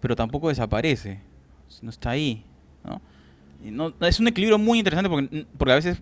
pero 0.00 0.16
tampoco 0.16 0.48
desaparece. 0.48 1.20
No 1.82 1.90
está 1.90 2.10
ahí, 2.10 2.44
¿no? 2.84 3.00
Y 3.64 3.70
no- 3.70 3.92
es 4.00 4.20
un 4.20 4.28
equilibrio 4.28 4.58
muy 4.58 4.78
interesante 4.78 5.08
porque, 5.10 5.46
porque 5.58 5.72
a 5.72 5.76
veces 5.76 6.00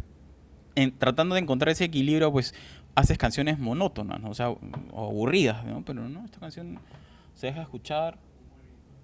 en- 0.75 0.93
tratando 0.97 1.35
de 1.35 1.41
encontrar 1.43 1.71
ese 1.71 1.85
equilibrio, 1.85 2.31
pues 2.33 2.55
haces 2.95 3.19
canciones 3.19 3.59
monótonas. 3.59 4.21
O 4.25 4.35
sea, 4.35 4.47
aburridas, 4.93 5.65
¿no? 5.65 5.85
Pero 5.85 6.09
no, 6.09 6.25
esta 6.25 6.41
canción 6.41 6.79
se 7.35 7.49
deja 7.49 7.63
escuchar, 7.63 8.19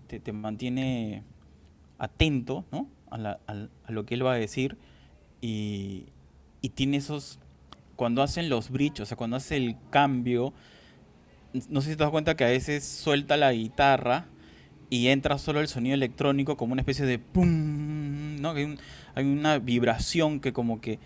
te, 0.06 0.20
te 0.20 0.32
mantiene 0.32 1.24
atento, 1.98 2.64
¿no? 2.72 2.88
A, 3.10 3.18
la- 3.18 3.40
a 3.46 3.92
lo 3.92 4.06
que 4.06 4.14
él 4.14 4.24
va 4.24 4.32
a 4.32 4.36
decir 4.36 4.76
y, 5.40 6.06
y 6.60 6.70
tiene 6.70 6.96
esos... 6.98 7.38
Cuando 7.96 8.22
hacen 8.22 8.48
los 8.48 8.70
bridges, 8.70 9.00
o 9.00 9.06
sea, 9.06 9.16
cuando 9.18 9.36
hace 9.36 9.56
el 9.58 9.76
cambio, 9.90 10.54
no 11.68 11.82
sé 11.82 11.90
si 11.90 11.96
te 11.96 12.02
das 12.04 12.10
cuenta 12.10 12.34
que 12.34 12.44
a 12.44 12.48
veces 12.48 12.82
suelta 12.84 13.36
la 13.36 13.52
guitarra 13.52 14.26
y 14.88 15.08
entra 15.08 15.36
solo 15.36 15.60
el 15.60 15.68
sonido 15.68 15.94
electrónico 15.94 16.56
como 16.56 16.72
una 16.72 16.80
especie 16.80 17.04
de 17.04 17.18
pum, 17.18 18.36
¿no? 18.40 18.52
Hay, 18.52 18.78
hay 19.14 19.24
una 19.26 19.58
vibración 19.58 20.40
que 20.40 20.52
como 20.54 20.80
que 20.80 20.98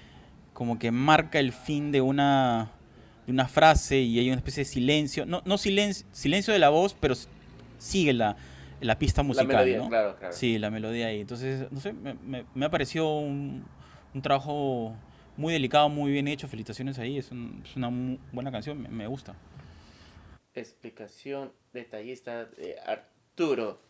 como 0.53 0.79
que 0.79 0.93
marca 0.93 1.41
el 1.41 1.53
fin 1.53 1.91
de 1.91 2.01
una 2.01 2.71
de 3.27 3.33
una 3.33 3.49
frase 3.49 3.99
y 4.01 4.19
hay 4.19 4.29
una 4.29 4.37
especie 4.39 4.63
de 4.65 4.71
silencio, 4.71 5.27
no 5.27 5.43
no 5.45 5.59
silencio, 5.59 6.07
silencio 6.13 6.53
de 6.53 6.59
la 6.59 6.69
voz, 6.71 6.95
pero 6.99 7.15
sigue 7.79 8.13
la, 8.13 8.37
la 8.81 8.99
pista 8.99 9.23
musical, 9.23 9.49
melodía, 9.49 9.79
¿no? 9.79 9.89
claro, 9.89 10.17
claro. 10.17 10.35
Sí, 10.35 10.59
la 10.59 10.71
melodía 10.71 11.09
ahí. 11.09 11.21
Entonces, 11.21 11.71
no 11.71 11.81
sé, 11.81 11.93
me, 11.93 12.15
me, 12.15 12.45
me 12.55 12.67
ha 12.67 12.71
parecido 12.71 13.19
un, 13.19 13.65
un 14.15 14.23
trabajo 14.23 14.95
muy 15.37 15.53
delicado, 15.53 15.89
muy 15.89 16.13
bien 16.13 16.29
hecho. 16.29 16.49
Felicitaciones 16.49 16.99
ahí, 16.99 17.19
es, 17.19 17.31
un- 17.31 17.63
es 17.65 17.77
una 17.77 17.91
buena 18.33 18.53
canción, 18.53 18.81
me, 18.83 18.89
me 18.89 19.07
gusta. 19.07 19.35
explicación 20.55 21.53
detallista 21.73 22.45
de 22.45 22.77
Arturo. 22.87 23.81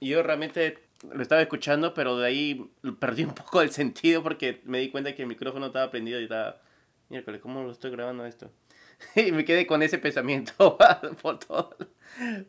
Yo 0.00 0.22
realmente 0.22 0.78
lo 1.12 1.22
estaba 1.22 1.42
escuchando, 1.42 1.94
pero 1.94 2.18
de 2.18 2.26
ahí 2.26 2.70
perdí 3.00 3.24
un 3.24 3.34
poco 3.34 3.62
el 3.62 3.70
sentido 3.70 4.22
porque 4.22 4.60
me 4.64 4.78
di 4.80 4.90
cuenta 4.90 5.14
que 5.14 5.22
el 5.22 5.28
micrófono 5.28 5.66
estaba 5.66 5.90
prendido 5.90 6.20
y 6.20 6.24
estaba, 6.24 6.60
miércoles, 7.08 7.40
¿cómo 7.40 7.62
lo 7.62 7.72
estoy 7.72 7.90
grabando 7.90 8.24
esto? 8.26 8.50
Y 9.14 9.32
me 9.32 9.44
quedé 9.44 9.66
con 9.66 9.82
ese 9.82 9.98
pensamiento 9.98 10.78
por 11.22 11.38
todo, 11.38 11.76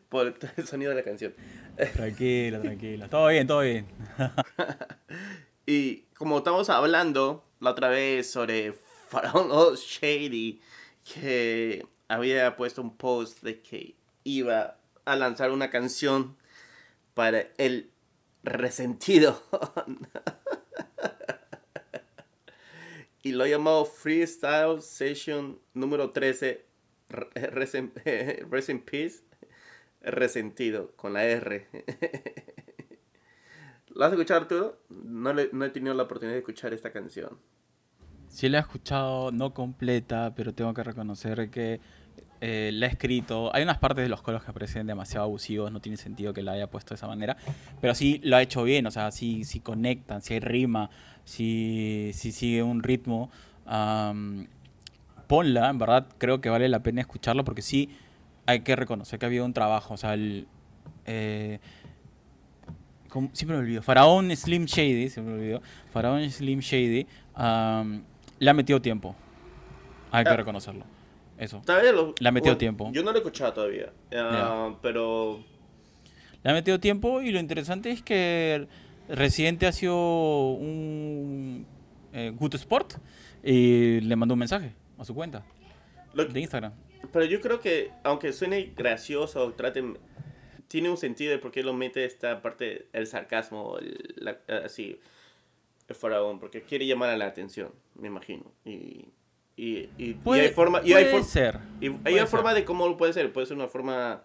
por 0.08 0.32
todo 0.32 0.50
el 0.56 0.66
sonido 0.66 0.90
de 0.90 0.96
la 0.96 1.02
canción. 1.02 1.34
Tranquila, 1.92 2.60
tranquila. 2.60 3.08
Todo 3.08 3.28
bien, 3.28 3.46
todo 3.46 3.60
bien. 3.60 3.86
Y 5.66 6.04
como 6.16 6.38
estamos 6.38 6.70
hablando 6.70 7.44
la 7.60 7.70
otra 7.70 7.88
vez 7.88 8.30
sobre 8.30 8.72
Faraón 9.08 9.48
o 9.50 9.74
Shady, 9.76 10.60
que 11.04 11.86
había 12.08 12.56
puesto 12.56 12.80
un 12.82 12.96
post 12.96 13.42
de 13.42 13.60
que 13.60 13.96
iba 14.24 14.78
a 15.04 15.16
lanzar 15.16 15.50
una 15.50 15.70
canción 15.70 16.36
para 17.14 17.48
el 17.58 17.90
resentido. 18.42 19.42
Y 23.22 23.32
lo 23.32 23.46
llamó 23.46 23.84
Freestyle 23.84 24.80
Session 24.82 25.60
número 25.74 26.10
13, 26.12 26.66
Re- 27.08 27.30
Rest 28.50 28.68
in- 28.70 28.82
Peace, 28.84 29.22
resentido, 30.02 30.92
con 30.96 31.12
la 31.14 31.24
R. 31.24 31.66
¿Lo 33.88 34.04
has 34.04 34.12
escuchado, 34.12 34.40
Arturo? 34.42 34.82
No, 34.88 35.32
no 35.34 35.64
he 35.64 35.70
tenido 35.70 35.94
la 35.94 36.04
oportunidad 36.04 36.34
de 36.34 36.40
escuchar 36.40 36.72
esta 36.74 36.92
canción. 36.92 37.38
Sí 38.28 38.48
la 38.48 38.58
he 38.58 38.60
escuchado, 38.60 39.32
no 39.32 39.54
completa, 39.54 40.34
pero 40.34 40.54
tengo 40.54 40.74
que 40.74 40.84
reconocer 40.84 41.50
que 41.50 41.80
eh, 42.40 42.70
la 42.72 42.86
he 42.86 42.90
escrito. 42.90 43.54
Hay 43.54 43.62
unas 43.62 43.78
partes 43.78 44.02
de 44.02 44.08
los 44.08 44.22
coros 44.22 44.44
que 44.44 44.52
parecen 44.52 44.86
demasiado 44.86 45.24
abusivos, 45.24 45.72
no 45.72 45.80
tiene 45.80 45.96
sentido 45.96 46.32
que 46.32 46.42
la 46.42 46.52
haya 46.52 46.68
puesto 46.68 46.90
de 46.90 46.96
esa 46.96 47.06
manera, 47.06 47.36
pero 47.80 47.94
sí 47.94 48.20
lo 48.22 48.36
ha 48.36 48.42
hecho 48.42 48.62
bien, 48.62 48.86
o 48.86 48.90
sea, 48.90 49.10
sí, 49.10 49.44
sí 49.44 49.60
conectan, 49.60 50.22
sí 50.22 50.34
hay 50.34 50.40
rima, 50.40 50.90
sí, 51.24 52.10
sí 52.14 52.32
sigue 52.32 52.62
un 52.62 52.82
ritmo. 52.82 53.30
ponla, 55.26 55.70
en 55.70 55.78
verdad 55.78 56.06
creo 56.18 56.40
que 56.40 56.48
vale 56.48 56.68
la 56.68 56.82
pena 56.82 57.00
escucharlo 57.00 57.44
porque 57.44 57.62
sí 57.62 57.90
hay 58.46 58.60
que 58.60 58.76
reconocer 58.76 59.18
que 59.18 59.26
ha 59.26 59.28
habido 59.28 59.44
un 59.44 59.52
trabajo, 59.52 59.94
o 59.94 59.96
sea, 59.96 60.14
el... 60.14 60.46
eh, 61.04 61.58
siempre 63.32 63.56
me 63.56 63.62
olvido. 63.62 63.82
Faraón 63.82 64.34
Slim 64.34 64.64
Shady, 64.64 65.08
siempre 65.10 65.34
me 65.34 65.40
olvido. 65.40 65.62
Faraón 65.92 66.30
Slim 66.30 66.60
Shady 66.60 67.06
am, 67.34 68.02
le 68.38 68.50
ha 68.50 68.54
metido 68.54 68.80
tiempo. 68.80 69.14
Hay 70.10 70.24
que 70.24 70.36
reconocerlo. 70.36 70.97
Eso. 71.38 71.62
Todavía 71.64 71.92
lo- 71.92 72.14
Le 72.18 72.28
ha 72.28 72.32
metido 72.32 72.52
bueno, 72.54 72.58
tiempo. 72.58 72.90
Yo 72.92 73.02
no 73.02 73.10
lo 73.12 73.16
he 73.16 73.20
escuchado 73.20 73.52
todavía. 73.52 73.92
ah, 74.14 74.76
Pero 74.82 75.40
Le 76.42 76.50
ha 76.50 76.54
metido 76.54 76.78
tiempo 76.80 77.20
y 77.22 77.30
lo 77.30 77.38
interesante 77.38 77.90
es 77.90 78.02
que 78.02 78.66
Residente 79.08 79.66
ha 79.66 79.72
sido 79.72 79.96
un 80.52 81.66
eh, 82.12 82.32
good 82.36 82.54
sport 82.56 82.94
y 83.42 84.00
le 84.00 84.16
mandó 84.16 84.34
un 84.34 84.40
mensaje 84.40 84.72
a 84.98 85.04
su 85.04 85.14
cuenta 85.14 85.44
lo- 86.14 86.24
de 86.24 86.40
Instagram. 86.40 86.72
Pero 87.12 87.24
yo 87.24 87.40
creo 87.40 87.60
que, 87.60 87.90
aunque 88.02 88.32
suene 88.32 88.72
gracioso, 88.76 89.52
traten. 89.52 89.96
tiene 90.66 90.90
un 90.90 90.96
sentido 90.98 91.30
de 91.30 91.38
por 91.38 91.50
qué 91.50 91.62
lo 91.62 91.72
mete 91.72 92.04
esta 92.04 92.42
parte, 92.42 92.88
el 92.92 93.06
sarcasmo, 93.06 93.78
el- 93.78 94.14
la- 94.16 94.38
así, 94.64 95.00
el 95.88 95.94
faraón, 95.94 96.38
porque 96.40 96.60
quiere 96.62 96.86
llamar 96.86 97.08
a 97.10 97.16
la 97.16 97.26
atención, 97.26 97.70
me 97.94 98.08
imagino. 98.08 98.44
Y, 98.66 99.06
y, 99.58 99.90
y, 99.98 100.10
y 100.10 100.14
Puede, 100.14 100.42
hay 100.42 100.48
forma, 100.50 100.80
y 100.84 100.92
hay 100.94 101.04
puede 101.04 101.10
for- 101.10 101.24
ser. 101.24 101.58
y 101.80 101.90
hay 102.04 102.26
forma 102.26 102.54
de 102.54 102.64
cómo 102.64 102.86
lo 102.88 102.96
puede 102.96 103.12
ser. 103.12 103.32
Puede 103.32 103.46
ser 103.46 103.56
una 103.56 103.68
forma 103.68 104.22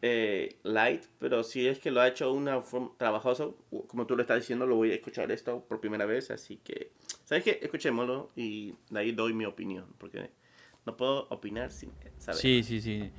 eh, 0.00 0.58
light, 0.62 1.04
pero 1.18 1.42
si 1.42 1.66
es 1.66 1.78
que 1.78 1.90
lo 1.90 2.00
ha 2.00 2.08
hecho 2.08 2.32
una 2.32 2.60
forma 2.62 2.90
trabajoso, 2.98 3.58
como 3.88 4.06
tú 4.06 4.16
lo 4.16 4.22
estás 4.22 4.38
diciendo, 4.40 4.66
lo 4.66 4.76
voy 4.76 4.92
a 4.92 4.94
escuchar 4.94 5.32
esto 5.32 5.64
por 5.68 5.80
primera 5.80 6.06
vez. 6.06 6.30
Así 6.30 6.58
que, 6.58 6.92
¿sabes 7.24 7.42
qué? 7.42 7.58
Escuchémoslo 7.62 8.30
y 8.36 8.74
de 8.90 9.00
ahí 9.00 9.12
doy 9.12 9.32
mi 9.32 9.44
opinión, 9.44 9.86
porque 9.98 10.30
no 10.86 10.96
puedo 10.96 11.26
opinar 11.30 11.70
sin 11.72 11.90
saber. 12.18 12.40
Sí, 12.40 12.62
sí, 12.62 12.80
sí. 12.80 13.10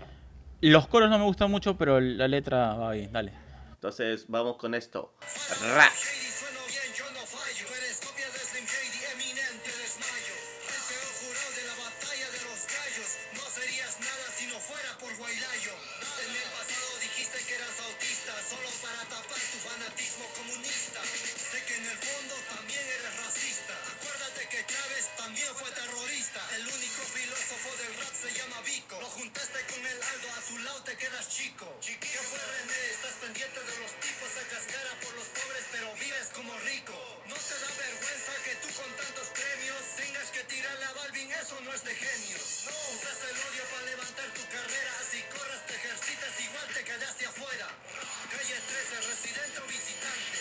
Los 0.61 0.87
coros 0.87 1.09
no 1.09 1.19
me 1.19 1.25
gustan 1.25 1.51
mucho, 1.51 1.77
pero 1.77 1.99
la 1.99 2.27
letra 2.27 2.75
va 2.75 2.91
bien, 2.93 3.11
dale. 3.11 3.33
Entonces, 3.73 4.25
vamos 4.29 4.57
con 4.57 4.73
esto. 4.73 5.13
Ra. 5.75 5.89
Guaylayo. 15.25 15.71
En 16.21 16.35
el 16.35 16.49
pasado 16.53 16.84
dijiste 17.15 17.39
que 17.47 17.55
eras 17.55 17.79
autista, 17.79 18.33
solo 18.49 18.69
para 18.83 18.99
tapar 19.07 19.39
tu 19.39 19.57
fanatismo 19.63 20.25
comunista. 20.35 20.99
Sé 21.51 21.63
que 21.63 21.75
en 21.75 21.85
el 21.85 21.97
fondo 21.97 22.35
también 22.51 22.83
eres 22.83 23.15
racista. 23.23 23.73
Acuérdate 23.95 24.41
que 24.51 24.65
Chávez 24.67 25.05
también 25.15 25.55
fue 25.55 25.71
terrorista. 25.71 26.41
El 26.59 26.67
único 26.67 27.01
filósofo 27.15 27.69
del 27.79 27.93
rap 28.03 28.15
se 28.19 28.31
llama 28.35 28.59
Vico. 28.67 28.99
Lo 28.99 29.07
juntaste 29.07 29.59
con 29.63 29.79
el 29.79 29.99
Aldo, 30.03 30.27
a 30.27 30.41
su 30.43 30.57
lado 30.59 30.83
te 30.83 30.97
quedas 30.97 31.29
chico. 31.29 31.67
¿Qué 31.79 32.19
fue 32.19 32.39
René? 32.39 32.81
Estás 32.91 33.15
pendiente 33.23 33.59
de 33.63 33.75
los 33.79 33.91
tipos, 34.03 34.27
sacas 34.35 34.63
cara 34.67 34.91
por 34.99 35.13
los 35.15 35.27
pobres, 35.31 35.65
pero 35.71 35.87
vives 35.95 36.27
como 36.35 36.51
rico. 36.67 36.95
¿No 37.31 37.35
te 37.35 37.55
da 37.63 37.71
vergüenza 37.79 38.33
que 38.43 38.55
tú 38.59 38.67
con 38.75 38.91
tantos 38.99 39.27
premios 39.31 39.83
tengas 39.95 40.27
que 40.35 40.43
tirarle 40.51 40.83
a 40.83 40.93
Balvin? 40.99 41.31
Eso 41.31 41.55
no 41.63 41.71
es 41.71 41.83
de 41.83 41.95
genios. 41.95 42.67
No 42.67 42.75
usas 42.91 43.17
el 43.23 43.37
odio 43.39 43.63
para 43.71 43.83
levantar 43.87 44.27
tu 44.35 44.43
carrera. 44.51 44.93
Si 45.11 45.21
corres, 45.31 45.61
te 45.65 45.75
ejercitas, 45.75 46.33
igual 46.43 46.67
te 46.73 46.83
quedaste 47.05 47.25
afuera. 47.27 47.67
Calle 48.31 48.57
13, 48.65 49.01
residente 49.05 49.59
o 49.61 49.67
visitante. 49.69 50.39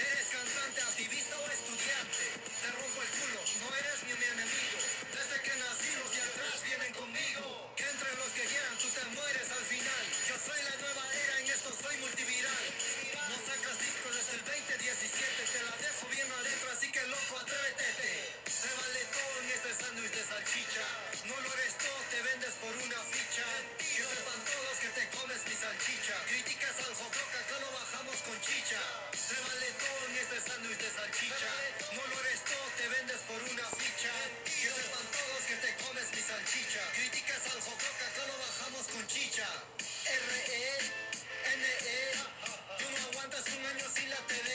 Eres 0.00 0.28
cantante, 0.32 0.80
activista 0.80 1.36
o 1.36 1.44
estudiante. 1.44 2.24
Te 2.56 2.68
rompo 2.72 3.02
el 3.04 3.10
culo, 3.20 3.40
no 3.60 3.68
eres 3.76 3.98
ni 4.08 4.14
mi 4.16 4.24
enemigo. 4.24 4.80
Desde 5.12 5.36
que 5.44 5.52
nací, 5.60 5.92
los 6.00 6.10
de 6.16 6.22
atrás 6.24 6.56
vienen 6.64 6.92
conmigo. 6.94 7.74
Que 7.76 7.84
entre 7.84 8.16
los 8.16 8.30
que 8.32 8.44
quieran, 8.48 8.78
tú 8.80 8.88
te 8.88 9.04
mueres 9.12 9.48
al 9.50 9.64
final. 9.68 10.04
Yo 10.28 10.36
soy 10.40 10.60
la 10.64 10.76
nueva 10.80 11.04
era, 11.12 11.40
en 11.40 11.46
esto 11.52 11.68
soy 11.84 11.96
multiviral. 11.98 12.64
No 13.56 13.62
sacas 13.62 13.80
discos 13.80 14.12
desde 14.12 14.36
el 14.36 14.44
2017. 14.44 15.48
Te 15.48 15.62
la 15.64 15.72
dejo 15.80 16.04
bien 16.12 16.28
adentro, 16.28 16.68
así 16.76 16.92
que 16.92 17.00
loco, 17.08 17.38
atrévete. 17.40 18.36
Se 18.52 18.68
vale 18.68 19.00
todo 19.16 19.32
en 19.40 19.48
este 19.48 19.72
sándwich 19.80 20.12
de 20.12 20.24
salchicha. 20.28 20.84
No 21.24 21.40
lo 21.40 21.48
eres 21.56 21.72
todo, 21.80 21.96
te 22.12 22.20
vendes 22.20 22.52
por 22.60 22.76
una 22.76 23.00
ficha. 23.16 23.48
Que 23.80 23.96
sepan 23.96 24.40
todos 24.44 24.76
que 24.76 24.90
te 24.92 25.08
comes 25.08 25.40
mi 25.48 25.56
salchicha. 25.56 26.14
Criticas 26.28 26.76
al 26.84 26.94
Jococa, 27.00 27.38
acá 27.40 27.56
lo 27.64 27.72
bajamos 27.72 28.16
con 28.28 28.36
chicha. 28.44 28.76
Se 29.16 29.36
vale 29.40 29.68
todo 29.80 30.04
en 30.04 30.16
este 30.20 30.36
sándwich 30.36 30.76
de 30.76 30.90
salchicha. 30.92 31.50
No 31.96 32.02
lo 32.12 32.16
eres 32.28 32.40
todo, 32.44 32.66
te 32.76 32.86
vendes 32.92 33.20
por 33.24 33.40
una 33.40 33.66
ficha. 33.72 34.12
Que 34.44 34.68
sepan 34.68 35.06
todos 35.16 35.40
que 35.48 35.56
te 35.64 35.70
comes 35.80 36.06
mi 36.12 36.20
salchicha. 36.20 36.82
Criticas 36.92 37.40
al 37.56 37.60
Jococa, 37.64 38.04
acá 38.04 38.22
lo 38.28 38.36
bajamos 38.36 38.84
con 38.92 39.00
chicha. 39.08 39.48
R-E-N-E. 40.04 40.86
Tú 42.78 42.84
no 42.92 42.98
aguantas 43.08 43.44
un 43.56 43.66
año 43.66 43.86
sin 43.94 44.10
la 44.10 44.20
TV. 44.28 44.48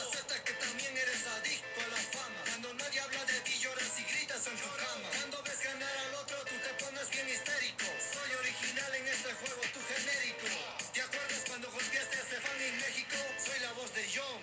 Acepta 0.00 0.36
que 0.44 0.52
también 0.54 0.96
eres 0.96 1.26
adicto 1.26 1.78
a 1.84 1.88
la 1.88 2.02
fama. 2.14 2.38
Cuando 2.48 2.74
nadie 2.74 3.00
habla 3.00 3.24
de 3.24 3.40
ti, 3.40 3.58
lloras 3.60 3.92
y 4.00 4.04
gritas 4.12 4.46
en 4.46 4.56
tu 4.56 4.68
cama. 4.76 5.08
Cuando 5.12 5.42
ves 5.42 5.60
ganar 5.62 5.96
al 6.06 6.14
otro, 6.14 6.36
tú 6.48 6.54
te 6.56 6.72
pones 6.84 7.10
bien 7.10 7.28
histérico. 7.28 7.86
Soy 8.00 8.30
original 8.40 8.94
en 8.94 9.06
este 9.08 9.32
juego, 9.34 9.62
tú 9.74 9.80
genérico. 9.92 10.48
¿Te 10.92 11.00
acuerdas 11.02 11.42
cuando 11.46 11.70
golpeaste 11.70 12.16
a 12.16 12.20
Estefan 12.20 12.60
en 12.62 12.76
México? 12.80 13.16
Soy 13.44 13.58
la 13.60 13.72
voz 13.72 13.94
de 13.94 14.04
John. 14.14 14.40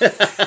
El 0.00 0.12
pueblo 0.12 0.38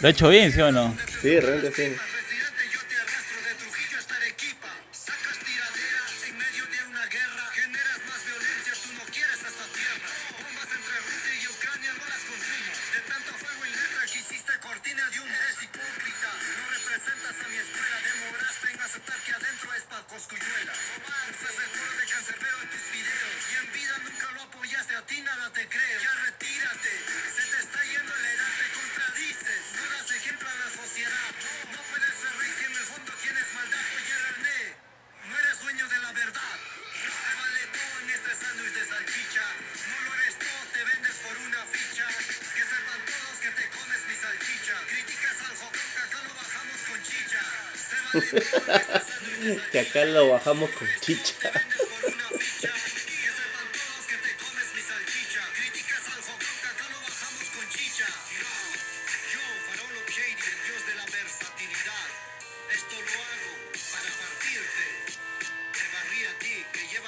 ¿Lo 0.00 0.08
he 0.08 0.10
hecho 0.10 0.28
bien, 0.28 0.52
sí 0.52 0.60
o 0.60 0.70
no? 0.70 0.96
Sí, 1.22 1.40
realmente 1.40 1.72
sí. 1.72 2.13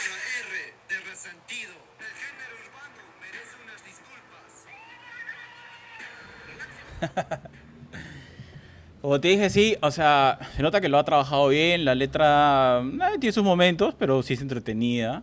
La 0.09 0.19
R 0.41 0.75
de 0.89 0.97
resentido. 1.11 1.75
El 2.01 2.15
género 2.23 2.55
urbano 2.67 3.03
merece 3.21 3.55
unas 3.63 3.81
disculpas. 3.85 4.51
Como 9.07 9.21
te 9.21 9.29
dije, 9.29 9.51
sí, 9.51 9.77
o 9.83 9.92
sea, 9.92 10.37
se 10.57 10.64
nota 10.64 10.81
que 10.81 10.88
lo 10.88 10.99
ha 10.99 11.05
trabajado 11.05 11.47
bien, 11.47 11.85
la 11.85 11.95
letra 11.95 12.83
eh, 12.83 13.19
tiene 13.21 13.33
sus 13.33 13.45
momentos, 13.45 13.95
pero 13.97 14.21
sí 14.25 14.35
es 14.35 14.40
entretenida. 14.42 15.23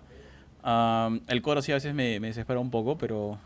Am, 0.62 1.20
el 1.28 1.42
coro 1.42 1.62
sí 1.62 1.74
a 1.74 1.76
veces 1.76 1.94
me, 1.94 2.18
me 2.22 2.28
desespera 2.28 2.62
un 2.62 2.72
poco, 2.72 2.98
pero 2.98 3.38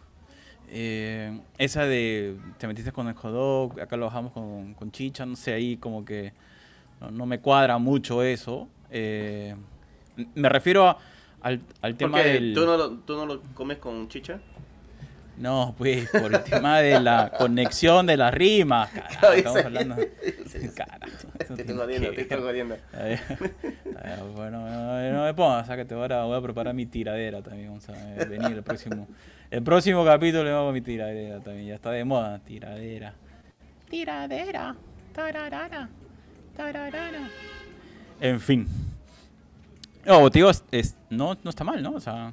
eh, 0.69 1.39
esa 1.57 1.87
de 1.87 2.37
te 2.59 2.67
metiste 2.67 2.91
con 2.91 3.07
el 3.07 3.15
hot 3.15 3.79
acá 3.79 3.97
lo 3.97 4.05
bajamos 4.05 4.31
con, 4.31 4.75
con 4.75 4.91
chicha, 4.91 5.25
no 5.25 5.35
sé, 5.35 5.53
ahí 5.53 5.77
como 5.77 6.05
que 6.05 6.33
no, 7.01 7.09
no 7.09 7.25
me 7.25 7.39
cuadra 7.39 7.79
mucho 7.79 8.21
eso. 8.21 8.67
Eh, 8.91 9.55
me 10.35 10.49
refiero 10.49 10.87
a- 10.87 10.99
al, 11.41 11.61
al 11.81 11.95
tema 11.95 12.21
del... 12.21 12.53
¿tú 12.53 12.63
no, 12.63 12.77
lo, 12.77 12.91
tú 12.91 13.15
no 13.15 13.25
lo 13.25 13.41
comes 13.55 13.79
con 13.79 14.07
chicha. 14.07 14.39
No, 15.37 15.75
pues, 15.77 16.09
por 16.09 16.33
el 16.33 16.43
tema 16.43 16.79
de 16.79 16.99
la 16.99 17.31
conexión 17.37 18.07
de 18.07 18.17
las 18.17 18.33
rimas. 18.33 18.89
Carajo, 18.89 19.33
estamos 19.33 19.65
hablando. 19.65 19.95
Carajo. 20.75 21.27
Te 21.55 21.61
estoy 21.61 21.75
jodiendo, 21.77 22.09
te 22.11 22.21
estoy 22.21 22.39
jodiendo. 22.41 22.77
Bueno, 24.35 24.67
no, 24.69 25.11
no 25.13 25.23
me 25.25 25.33
pongas, 25.33 25.67
sácate 25.67 25.93
ahora, 25.93 26.23
voy 26.23 26.37
a 26.37 26.41
preparar 26.41 26.73
mi 26.73 26.85
tiradera 26.85 27.41
también. 27.41 27.67
Vamos 27.69 27.87
a 27.89 27.93
venir 28.25 28.51
el 28.57 28.63
próximo. 28.63 29.07
El 29.51 29.63
próximo 29.63 30.05
capítulo 30.05 30.43
le 30.43 30.51
hago 30.51 30.71
mi 30.71 30.81
tiradera 30.81 31.39
también. 31.39 31.67
Ya 31.67 31.75
está 31.75 31.91
de 31.91 32.03
moda, 32.03 32.39
tiradera. 32.39 33.13
Tiradera. 33.89 34.75
Tararara. 35.13 35.89
Tararara. 36.55 37.29
En 38.21 38.39
fin. 38.39 38.67
No, 40.05 40.29
te 40.29 40.39
digo, 40.39 40.51
es- 40.71 40.95
no, 41.09 41.37
no 41.43 41.49
está 41.49 41.63
mal, 41.63 41.81
¿no? 41.81 41.91
O 41.93 41.99
sea, 41.99 42.31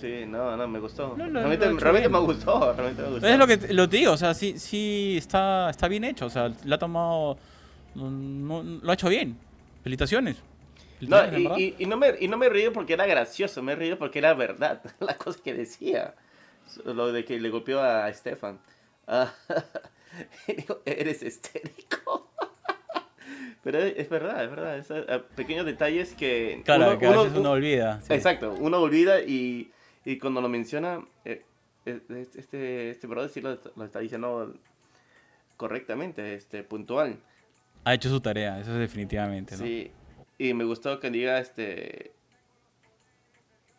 Sí, 0.00 0.24
no, 0.26 0.56
no, 0.56 0.68
me 0.68 0.78
gustó. 0.78 1.14
No, 1.16 1.26
lo- 1.26 1.32
realmente 1.40 1.68
realmente 1.72 2.08
me 2.08 2.18
gustó. 2.20 2.72
Realmente 2.76 3.02
me 3.02 3.08
gustó. 3.08 3.26
Es 3.26 3.38
lo 3.38 3.46
que 3.46 3.56
lo 3.74 3.86
digo, 3.86 4.12
o 4.12 4.16
sea, 4.16 4.32
sí, 4.34 4.58
sí 4.58 5.16
está, 5.18 5.70
está 5.70 5.88
bien 5.88 6.04
hecho, 6.04 6.26
o 6.26 6.30
sea, 6.30 6.52
lo 6.64 6.74
ha 6.74 6.78
tomado, 6.78 7.36
no- 7.94 8.10
no- 8.10 8.62
lo 8.82 8.90
ha 8.90 8.94
hecho 8.94 9.08
bien. 9.08 9.36
Felicitaciones. 9.82 10.36
No, 11.00 11.16
y, 11.26 11.44
verdad. 11.44 11.56
y, 11.58 11.74
y 11.78 11.86
no 11.86 11.96
me, 11.96 12.14
y 12.20 12.26
no 12.28 12.36
me 12.36 12.48
río 12.48 12.72
porque 12.72 12.92
era 12.94 13.06
gracioso, 13.06 13.62
me 13.62 13.74
río 13.76 13.98
porque 13.98 14.18
era 14.18 14.34
verdad, 14.34 14.82
la 15.00 15.16
cosa 15.16 15.40
que 15.42 15.54
decía. 15.54 16.14
Lo 16.84 17.12
de 17.12 17.24
que 17.24 17.40
le 17.40 17.48
golpeó 17.50 17.80
a 17.80 18.12
Stefan. 18.12 18.58
Ah, 19.06 19.32
eres 20.84 21.22
histérico. 21.22 22.30
Pero 23.62 23.78
es, 23.78 24.08
verdad, 24.08 24.44
es 24.44 24.50
verdad. 24.50 24.78
es, 24.78 24.90
eh, 24.90 25.22
pequeños 25.34 25.66
detalles 25.66 26.14
que. 26.14 26.62
Claro, 26.64 26.88
uno- 26.90 26.98
que 26.98 27.06
a 27.06 27.10
uno- 27.10 27.22
veces 27.24 27.38
uno 27.38 27.50
olvida. 27.52 28.00
sí. 28.02 28.12
Exacto, 28.12 28.54
uno 28.58 28.78
olvida 28.80 29.20
y, 29.20 29.70
y 30.04 30.18
cuando 30.18 30.40
lo 30.40 30.48
menciona, 30.48 31.04
eh, 31.24 31.42
eh, 31.86 32.00
este, 32.36 32.90
este 32.90 33.06
brother 33.06 33.30
sí 33.30 33.40
lo, 33.40 33.58
lo 33.76 33.84
está 33.84 34.00
diciendo 34.00 34.54
correctamente, 35.56 36.34
este, 36.34 36.62
puntual. 36.62 37.18
Ha 37.84 37.94
hecho 37.94 38.08
su 38.08 38.20
tarea, 38.20 38.60
eso 38.60 38.72
es 38.74 38.78
definitivamente, 38.78 39.56
¿no? 39.56 39.64
Sí, 39.64 39.90
y 40.38 40.54
me 40.54 40.64
gustó 40.64 41.00
que 41.00 41.10
diga, 41.10 41.38
este, 41.38 42.12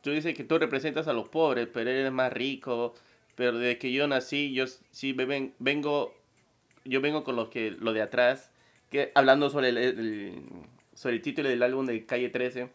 tú 0.01 0.11
dices 0.11 0.33
que 0.35 0.43
tú 0.43 0.57
representas 0.57 1.07
a 1.07 1.13
los 1.13 1.29
pobres, 1.29 1.67
pero 1.71 1.89
eres 1.89 2.11
más 2.11 2.31
rico, 2.33 2.95
pero 3.35 3.57
desde 3.57 3.77
que 3.77 3.91
yo 3.91 4.07
nací, 4.07 4.53
yo 4.53 4.65
sí 4.67 5.13
ven- 5.13 5.53
vengo, 5.59 6.13
yo 6.85 7.01
vengo 7.01 7.23
con 7.23 7.35
los 7.35 7.49
que, 7.49 7.71
lo 7.71 7.93
de 7.93 8.01
atrás, 8.01 8.51
que 8.89 9.11
hablando 9.15 9.49
sobre 9.49 9.69
el, 9.69 9.77
el- 9.77 10.43
sobre 10.93 11.15
el 11.15 11.21
título 11.21 11.47
del 11.49 11.63
álbum 11.63 11.85
de 11.85 12.05
Calle 12.05 12.29
13. 12.29 12.69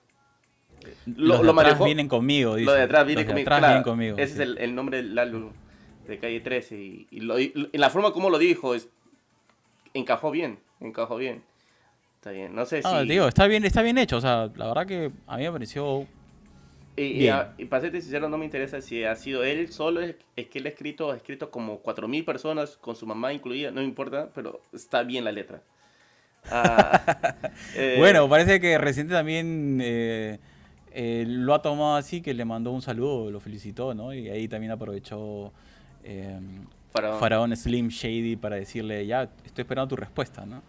Los 1.07 1.42
de 1.42 1.51
atrás 1.51 1.85
vienen 1.85 2.09
conmigo, 2.09 2.57
dice. 2.57 2.66
Lo 2.66 2.73
de 2.75 2.83
atrás 2.83 3.07
viene 3.07 3.23
Los 3.23 3.27
de 3.29 3.33
conmigo. 3.33 3.47
atrás 3.49 3.59
claro, 3.61 3.73
vienen 3.75 3.85
conmigo. 3.85 4.18
Ese 4.18 4.27
sí. 4.35 4.42
es 4.42 4.49
el, 4.49 4.59
el 4.59 4.75
nombre 4.75 5.03
del 5.03 5.18
álbum 5.18 5.51
de 6.07 6.18
Calle 6.18 6.40
13. 6.40 6.77
Y, 6.77 7.07
y 7.11 7.20
lo- 7.20 7.38
y 7.38 7.53
la 7.73 7.90
forma 7.90 8.12
como 8.12 8.31
lo 8.31 8.38
dijo 8.38 8.75
es, 8.75 8.88
encajó 9.94 10.31
bien, 10.31 10.59
encajó 10.81 11.16
bien. 11.16 11.42
Está 12.16 12.31
bien, 12.31 12.55
no 12.55 12.64
sé 12.64 12.81
si... 12.81 12.88
Ah, 12.88 13.01
te 13.07 13.12
digo, 13.12 13.29
está 13.29 13.47
bien, 13.47 13.64
está 13.64 13.83
bien 13.83 13.99
hecho. 13.99 14.16
O 14.16 14.20
sea, 14.20 14.51
la 14.57 14.68
verdad 14.68 14.87
que 14.87 15.11
a 15.27 15.37
mí 15.37 15.42
me 15.44 15.53
pareció. 15.53 16.07
y, 16.97 17.03
y, 17.25 17.29
a- 17.29 17.53
y 17.59 17.66
para 17.66 17.83
serte 17.83 18.01
sincero, 18.01 18.29
no 18.31 18.38
me 18.38 18.44
interesa 18.47 18.81
si 18.81 19.05
ha 19.05 19.14
sido 19.16 19.44
él 19.44 19.70
solo, 19.70 20.01
es, 20.01 20.16
es 20.37 20.47
que 20.47 20.59
él 20.59 20.66
ha 20.66 20.70
escrito, 20.70 21.11
ha 21.12 21.16
escrito 21.16 21.51
como 21.51 21.81
4.000 21.83 22.25
personas, 22.25 22.79
con 22.79 22.97
su 22.97 23.05
mamá 23.07 23.33
incluida, 23.35 23.70
no 23.70 23.81
me 23.83 23.87
importa, 23.87 24.31
pero 24.35 24.62
está 24.73 25.03
bien 25.03 25.25
la 25.25 25.33
letra. 25.33 25.61
Ah, 26.51 27.03
eh, 27.77 27.97
Bueno, 27.99 28.29
parece 28.29 28.61
que 28.61 28.79
reciente 28.79 29.12
también 29.14 29.79
eh, 29.83 30.38
eh, 30.94 31.24
lo 31.28 31.54
ha 31.54 31.62
tomado 31.62 31.96
así, 31.96 32.22
que 32.22 32.35
le 32.35 32.44
mandó 32.44 32.70
un 32.72 32.83
saludo, 32.83 33.30
lo 33.30 33.40
felicitó, 33.40 33.94
¿no? 33.94 34.14
Y 34.14 34.28
ahí 34.28 34.48
también 34.48 34.72
aprovechó 34.72 35.52
eh, 36.04 36.40
Faraón. 36.92 37.18
Faraón 37.20 37.57
Slim 37.57 37.88
Shady 37.88 38.37
para 38.37 38.57
decirle, 38.57 39.07
ya, 39.07 39.24
estoy 39.44 39.62
esperando 39.62 39.88
tu 39.88 39.96
respuesta, 39.96 40.46
¿no? 40.46 40.62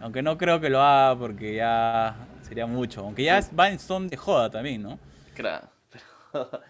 Aunque 0.00 0.22
no 0.22 0.38
creo 0.38 0.60
que 0.60 0.68
lo 0.70 0.80
haga 0.80 1.18
porque 1.18 1.54
ya 1.56 2.16
sería 2.42 2.66
mucho. 2.66 3.02
Aunque 3.02 3.24
ya 3.24 3.38
es- 3.38 3.50
va 3.58 3.68
en 3.70 3.78
son 3.78 4.08
de 4.08 4.16
joda 4.16 4.50
también, 4.50 4.82
¿no? 4.82 4.98
Claro, 5.34 5.68
pero 5.90 6.04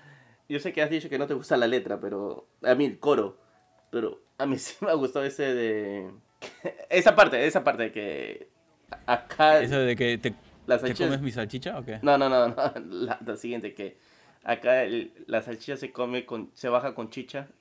yo 0.48 0.58
sé 0.60 0.72
que 0.72 0.82
has 0.82 0.90
dicho 0.90 1.08
que 1.08 1.18
no 1.18 1.26
te 1.26 1.34
gusta 1.34 1.56
la 1.56 1.66
letra, 1.66 2.00
pero 2.00 2.48
a 2.62 2.74
mí 2.74 2.84
el 2.84 2.98
coro, 2.98 3.38
pero 3.90 4.20
a 4.38 4.46
mí 4.46 4.58
sí 4.58 4.74
me 4.80 4.90
ha 4.90 4.94
gustado 4.94 5.24
ese 5.24 5.54
de 5.54 6.10
esa 6.90 7.14
parte, 7.14 7.46
esa 7.46 7.64
parte 7.64 7.84
de 7.84 7.92
que 7.92 8.48
acá 9.06 9.60
Eso 9.60 9.78
de 9.78 9.96
que 9.96 10.18
te, 10.18 10.34
¿te 10.66 10.94
comes 10.94 11.20
mi 11.20 11.30
salchicha 11.32 11.78
o 11.78 11.84
qué? 11.84 11.98
no, 12.02 12.16
no, 12.18 12.28
no, 12.28 12.48
no, 12.48 12.54
la, 12.90 13.18
la 13.24 13.36
siguiente 13.36 13.74
que 13.74 13.98
acá 14.44 14.82
el- 14.84 15.12
la 15.26 15.42
salchicha 15.42 15.76
se 15.76 15.92
come 15.92 16.24
con 16.24 16.50
se 16.54 16.68
baja 16.68 16.94
con 16.94 17.10
chicha. 17.10 17.48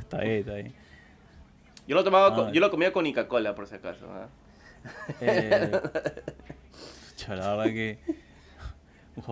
Está 0.00 0.18
bien, 0.22 0.38
está 0.40 0.54
bien. 0.54 0.74
Yo 1.86 1.94
lo 1.94 2.02
tomaba 2.04 2.34
con- 2.34 2.48
Ah. 2.48 2.52
yo 2.52 2.60
lo 2.60 2.70
comía 2.70 2.92
con 2.92 3.06
Inca 3.06 3.28
Cola 3.28 3.54
por 3.54 3.66
si 3.66 3.74
acaso, 3.76 4.06
¿ah? 4.12 4.28
Eh, 5.20 5.70
pucha, 7.10 7.36
la 7.36 7.54
verdad 7.54 7.64
que 7.72 7.98
un 9.16 9.22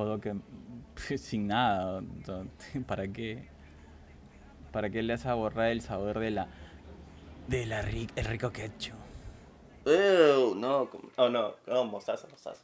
que 1.09 1.17
sin 1.19 1.47
nada, 1.49 2.03
¿para 2.87 3.09
qué? 3.09 3.49
¿Para 4.73 4.91
qué 4.91 5.03
le 5.03 5.15
hace 5.15 5.33
borrar 5.33 5.71
el 5.71 5.81
sabor 5.81 6.19
de 6.19 6.31
la 6.31 6.49
de 7.47 7.65
la 7.67 7.83
ri- 7.83 8.11
el 8.17 8.25
rico 8.27 8.53
ketchup? 8.53 8.95
Ew, 9.89 10.55
no, 10.55 10.91
oh 11.17 11.29
no, 11.31 11.55
no, 11.67 11.85
mostaza, 11.87 12.29
mostaza. 12.29 12.63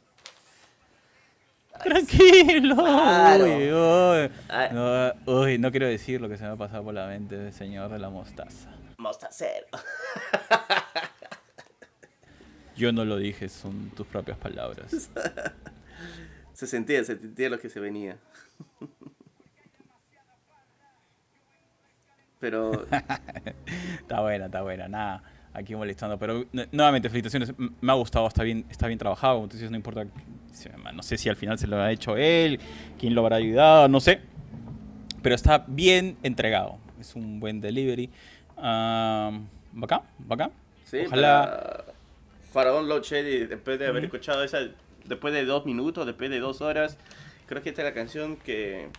Tranquilo. 1.83 2.75
Claro. 2.75 3.45
Uy, 3.45 3.73
uy. 3.73 4.31
Ay. 4.47 4.69
No, 4.71 5.13
uy, 5.25 5.57
no 5.57 5.71
quiero 5.71 5.87
decir 5.87 6.21
lo 6.21 6.29
que 6.29 6.37
se 6.37 6.43
me 6.43 6.51
ha 6.51 6.55
pasado 6.55 6.83
por 6.83 6.93
la 6.93 7.07
mente 7.07 7.35
del 7.35 7.51
señor 7.51 7.91
de 7.91 7.99
la 7.99 8.09
mostaza. 8.09 8.69
Mostacero. 8.97 9.67
Yo 12.77 12.91
no 12.91 13.05
lo 13.05 13.17
dije, 13.17 13.49
son 13.49 13.89
tus 13.91 14.05
propias 14.05 14.37
palabras. 14.37 15.09
Se 16.53 16.67
sentía, 16.67 17.03
se 17.03 17.17
sentía 17.17 17.49
lo 17.49 17.59
que 17.59 17.69
se 17.69 17.81
venía. 17.81 18.17
Pero 22.39 22.85
Está 23.99 24.21
buena, 24.21 24.45
está 24.45 24.61
buena, 24.61 24.87
nada, 24.87 25.23
aquí 25.55 25.75
molestando. 25.75 26.17
Pero 26.19 26.45
nu- 26.51 26.65
nuevamente, 26.71 27.09
felicitaciones, 27.09 27.53
me 27.57 27.91
ha 27.91 27.95
gustado, 27.95 28.27
está 28.27 28.43
bien, 28.43 28.65
está 28.69 28.87
bien 28.87 28.99
trabajado. 28.99 29.43
Entonces 29.43 29.69
no 29.71 29.77
importa, 29.77 30.05
no 30.93 31.03
sé 31.03 31.17
si 31.17 31.29
al 31.29 31.35
final 31.35 31.57
se 31.57 31.67
lo 31.67 31.77
ha 31.81 31.91
hecho 31.91 32.17
él, 32.17 32.59
quién 32.99 33.15
lo 33.15 33.21
habrá 33.21 33.37
ayudado, 33.37 33.87
no 33.87 33.99
sé. 33.99 34.19
Pero 35.21 35.33
está 35.35 35.65
bien 35.67 36.17
entregado, 36.23 36.77
es 36.99 37.15
un 37.15 37.39
buen 37.39 37.59
delivery. 37.61 38.09
Ah, 38.57 39.31
bacán, 39.71 40.01
bacán. 40.19 40.51
Sí, 40.83 40.99
Ojalá. 41.07 41.41
para 41.41 41.85
Faraón 42.51 42.87
Shady, 43.01 43.47
después 43.47 43.79
de 43.79 43.87
haber 43.87 44.05
escuchado 44.05 44.43
esa, 44.43 44.59
después 45.05 45.33
de 45.33 45.45
dos 45.45 45.65
minutos, 45.65 46.05
después 46.05 46.29
de 46.29 46.39
dos 46.39 46.61
horas, 46.61 46.97
creo 47.47 47.61
que 47.63 47.69
esta 47.69 47.81
es 47.81 47.87
la 47.87 47.93
canción 47.93 48.37
que, 48.37 48.89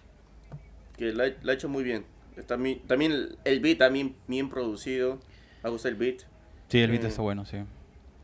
que 0.96 1.12
la, 1.12 1.26
la 1.42 1.52
ha 1.52 1.54
hecho 1.54 1.68
muy 1.68 1.84
bien. 1.84 2.04
Está 2.36 2.56
mi- 2.56 2.76
también 2.76 3.36
el 3.44 3.60
beat 3.60 3.78
también 3.78 4.14
bien 4.26 4.50
producido. 4.50 5.20
Me 5.62 5.70
gusta 5.70 5.88
el 5.88 5.94
beat. 5.94 6.22
Sí, 6.68 6.78
el 6.80 6.90
beat 6.90 7.02
Mm. 7.04 7.06
está 7.06 7.22
bueno, 7.22 7.44
sí. 7.44 7.58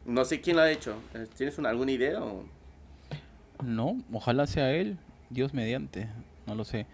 No 0.05 0.25
sé 0.25 0.41
quién 0.41 0.57
lo 0.57 0.63
ha 0.63 0.71
hecho. 0.71 0.97
Eh, 1.15 1.27
¿Tienes 1.37 1.59
una, 1.59 1.69
alguna 1.71 1.93
idea? 1.93 2.23
O? 2.23 2.45
No, 3.63 4.03
ojalá 4.13 4.47
sea 4.47 4.73
él, 4.73 4.99
Dios 5.31 5.55
mediante, 5.55 6.09
no 6.47 6.55
lo 6.55 6.65
sé. 6.65 6.87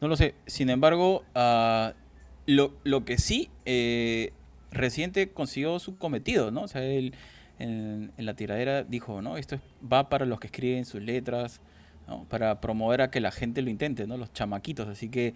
No 0.00 0.08
lo 0.08 0.16
sé. 0.16 0.34
Sin 0.46 0.70
embargo, 0.70 1.24
ah, 1.34 1.94
lo, 2.46 2.74
lo 2.84 3.04
que 3.04 3.18
sí, 3.18 3.50
eh, 3.64 4.32
reciente 4.70 5.30
consiguió 5.32 5.78
su 5.78 5.98
cometido, 5.98 6.50
¿no? 6.50 6.62
O 6.62 6.68
sea, 6.68 6.84
él 6.84 7.14
en, 7.58 8.12
en 8.16 8.26
la 8.26 8.34
tiradera 8.34 8.84
dijo, 8.84 9.22
¿no? 9.22 9.36
Esto 9.36 9.56
es- 9.56 9.60
va 9.92 10.08
para 10.08 10.24
los 10.26 10.38
que 10.40 10.46
escriben 10.46 10.84
sus 10.84 11.02
letras, 11.02 11.60
¿no? 12.06 12.24
Para 12.24 12.60
promover 12.60 13.00
a 13.02 13.10
que 13.10 13.20
la 13.20 13.32
gente 13.32 13.60
lo 13.62 13.70
intente, 13.70 14.06
¿no? 14.06 14.16
Los 14.16 14.32
chamaquitos. 14.32 14.88
Así 14.88 15.08
que 15.08 15.34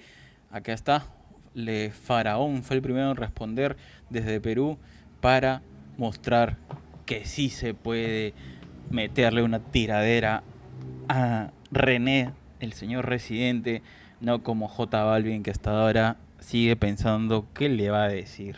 acá 0.51 0.73
está. 0.73 1.07
Le 1.55 1.91
Faraón 1.91 2.63
fue 2.63 2.77
el 2.77 2.83
primero 2.83 3.11
en 3.11 3.17
responder 3.17 3.77
desde 4.11 4.41
Perú 4.41 4.79
para 5.21 5.63
mostrar 5.97 6.57
que 7.07 7.25
sí 7.25 7.49
se 7.51 7.75
puede 7.75 8.35
meterle 8.91 9.43
una 9.43 9.61
tiradera 9.61 10.43
a 11.09 11.51
René, 11.71 12.33
el 12.61 12.73
señor 12.73 13.07
residente, 13.07 13.83
no 14.21 14.43
como 14.43 14.69
J 14.69 15.05
Balvin 15.05 15.43
que 15.43 15.51
hasta 15.51 15.71
ahora 15.71 16.17
sigue 16.41 16.77
pensando 16.77 17.47
qué 17.55 17.69
le 17.69 17.91
va 17.91 18.05
a 18.05 18.09
decir, 18.09 18.57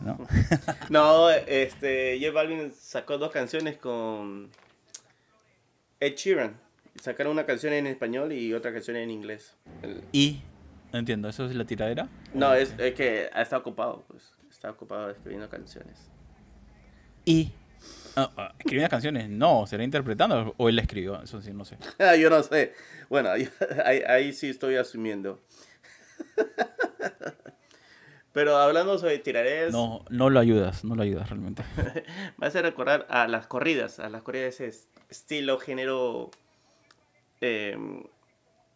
¿no? 0.00 0.18
No, 0.90 1.30
este, 1.30 2.18
J 2.20 2.32
Balvin 2.32 2.72
sacó 2.72 3.18
dos 3.18 3.30
canciones 3.30 3.76
con 3.76 4.48
Ed 6.00 6.14
Sheeran. 6.16 6.56
Sacaron 7.00 7.32
una 7.32 7.46
canción 7.46 7.72
en 7.74 7.86
español 7.86 8.32
y 8.32 8.52
otra 8.54 8.72
canción 8.72 8.96
en 8.96 9.10
inglés. 9.10 9.54
El- 9.82 10.02
y 10.12 10.40
no 10.92 10.98
entiendo, 10.98 11.28
¿eso 11.28 11.46
es 11.46 11.54
la 11.54 11.64
tiradera? 11.64 12.08
No, 12.34 12.54
es, 12.54 12.74
es 12.78 12.94
que 12.94 13.28
está 13.36 13.58
ocupado, 13.58 14.04
pues. 14.08 14.32
Está 14.58 14.70
ocupado 14.72 15.08
escribiendo 15.08 15.48
canciones. 15.48 16.10
Y 17.24 17.52
ah, 18.16 18.28
ah, 18.36 18.54
escribiendo 18.58 18.90
canciones, 18.90 19.28
no, 19.30 19.64
será 19.68 19.84
interpretando 19.84 20.52
o 20.56 20.68
él 20.68 20.74
la 20.74 20.82
escribió, 20.82 21.22
eso 21.22 21.40
sí 21.40 21.52
no 21.52 21.64
sé. 21.64 21.78
Ah, 22.00 22.16
Yo 22.16 22.28
no 22.28 22.42
sé. 22.42 22.74
Bueno, 23.08 23.30
ahí, 23.30 23.48
ahí- 23.84 24.02
ahí 24.04 24.32
sí 24.32 24.48
estoy 24.48 24.74
asumiendo. 24.74 25.40
Pero 28.32 28.56
hablando 28.56 28.98
sobre 28.98 29.18
tiraderas, 29.20 29.70
No, 29.72 30.04
no 30.10 30.28
lo 30.28 30.40
ayudas, 30.40 30.84
no 30.84 30.96
lo 30.96 31.02
ayudas 31.04 31.28
realmente. 31.30 31.62
me 32.36 32.48
hace 32.48 32.60
recordar 32.60 33.06
a 33.10 33.28
las 33.28 33.46
corridas, 33.46 34.00
a 34.00 34.08
las 34.08 34.22
corridas 34.24 34.58
de 34.58 34.66
ese 34.66 34.66
es- 34.66 34.88
estilo, 35.08 35.58
género 35.60 36.30
eh, 37.40 37.76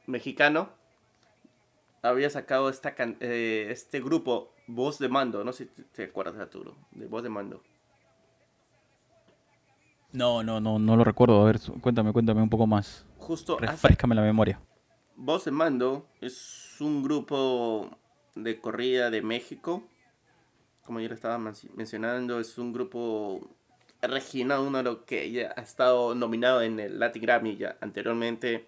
mexicano. 0.06 0.70
Había 2.02 2.30
sacado 2.30 2.68
esta 2.68 2.94
eh, 3.18 3.66
este 3.70 4.00
grupo, 4.00 4.54
Voz 4.74 4.98
de 4.98 5.08
Mando, 5.08 5.44
no 5.44 5.52
sé 5.52 5.68
si 5.74 5.82
te- 5.84 6.04
acuerdas, 6.04 6.36
Arturo, 6.38 6.74
de 6.92 7.06
Voz 7.06 7.22
de 7.22 7.28
Mando. 7.28 7.62
No, 10.12 10.42
no, 10.42 10.60
no, 10.60 10.78
no 10.78 10.96
lo 10.96 11.04
recuerdo. 11.04 11.40
A 11.42 11.44
ver, 11.46 11.58
cuéntame, 11.80 12.12
cuéntame 12.12 12.42
un 12.42 12.50
poco 12.50 12.66
más. 12.66 13.04
Justo 13.18 13.56
hace 13.56 13.66
Refrescame 13.66 14.14
la 14.14 14.22
memoria. 14.22 14.60
Voz 15.16 15.44
de 15.44 15.50
Mando 15.50 16.06
es 16.20 16.76
un 16.80 17.02
grupo 17.02 17.90
de 18.34 18.58
corrida 18.60 19.10
de 19.10 19.22
México. 19.22 19.84
Como 20.84 21.00
yo 21.00 21.08
le 21.08 21.14
estaba 21.14 21.38
men- 21.38 21.54
mencionando, 21.76 22.40
es 22.40 22.58
un 22.58 22.72
grupo 22.72 23.48
regional, 24.00 24.60
uno 24.60 24.78
de 24.78 24.84
los 24.84 24.98
que 25.04 25.30
ya 25.30 25.52
ha 25.56 25.60
estado 25.60 26.14
nominado 26.14 26.60
en 26.62 26.80
el 26.80 26.98
Latin 26.98 27.22
Grammy 27.22 27.56
ya 27.56 27.76
anteriormente. 27.80 28.66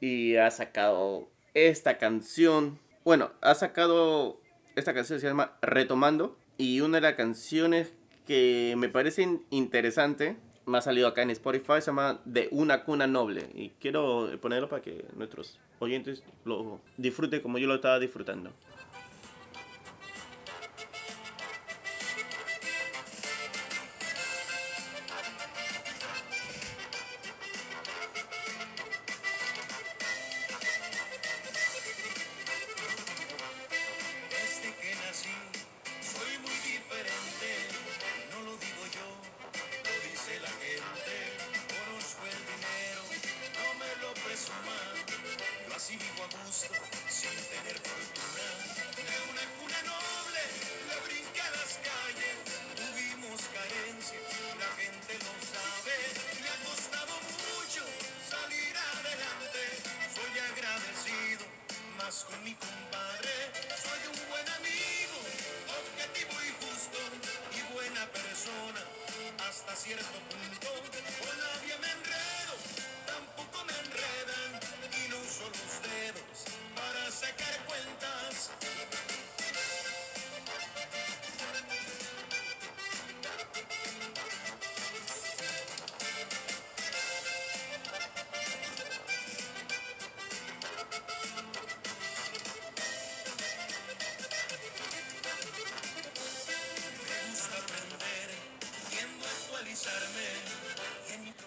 Y 0.00 0.36
ha 0.36 0.50
sacado 0.50 1.28
esta 1.54 1.98
canción. 1.98 2.78
Bueno, 3.04 3.30
ha 3.40 3.54
sacado 3.54 4.40
esta 4.76 4.94
canción 4.94 5.18
se 5.18 5.26
llama 5.26 5.56
Retomando. 5.62 6.36
Y 6.58 6.80
una 6.80 6.98
de 6.98 7.00
las 7.02 7.14
canciones 7.14 7.92
que 8.26 8.74
me 8.76 8.88
parece 8.88 9.40
interesante. 9.50 10.36
Me 10.66 10.78
ha 10.78 10.82
salido 10.82 11.06
acá 11.08 11.22
en 11.22 11.30
Spotify, 11.30 11.74
se 11.80 11.86
llama 11.86 12.20
De 12.24 12.48
una 12.50 12.84
cuna 12.84 13.06
noble. 13.06 13.48
Y 13.54 13.70
quiero 13.80 14.28
ponerlo 14.40 14.68
para 14.68 14.82
que 14.82 15.04
nuestros 15.16 15.58
oyentes 15.78 16.22
lo 16.44 16.80
disfruten 16.96 17.40
como 17.40 17.58
yo 17.58 17.66
lo 17.68 17.76
estaba 17.76 17.98
disfrutando. 17.98 18.52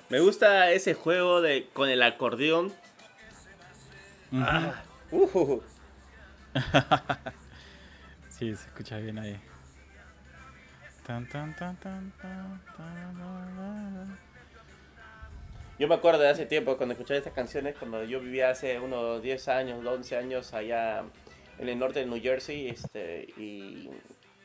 Me 0.09 0.19
gusta 0.19 0.71
ese 0.71 0.95
juego 0.95 1.41
de 1.41 1.67
con 1.71 1.89
el 1.89 2.01
acordeón. 2.01 2.73
Ah, 4.33 4.81
uh, 5.11 5.61
Sí, 8.29 8.55
se 8.55 8.67
escucha 8.67 8.97
bien 8.97 9.19
ahí. 9.19 9.39
Tan, 11.05 11.27
tan, 11.27 11.55
tan, 11.55 11.75
tan, 11.77 12.11
tan, 12.21 12.61
tan, 12.77 13.19
la, 13.19 13.45
la, 13.55 14.05
la. 14.05 14.17
Yo 15.77 15.87
me 15.87 15.95
acuerdo 15.95 16.19
de 16.21 16.29
hace 16.29 16.45
tiempo 16.45 16.75
cuando 16.75 16.93
escuchaba 16.93 17.17
estas 17.17 17.33
canciones, 17.33 17.75
cuando 17.77 18.03
yo 18.03 18.19
vivía 18.19 18.49
hace 18.49 18.79
unos 18.79 19.21
10 19.21 19.47
años, 19.47 19.85
11 19.85 20.17
años 20.17 20.53
allá 20.53 21.03
en 21.57 21.69
el 21.69 21.77
norte 21.77 21.99
de 21.99 22.05
New 22.05 22.21
Jersey, 22.21 22.67
este, 22.67 23.27
y, 23.37 23.89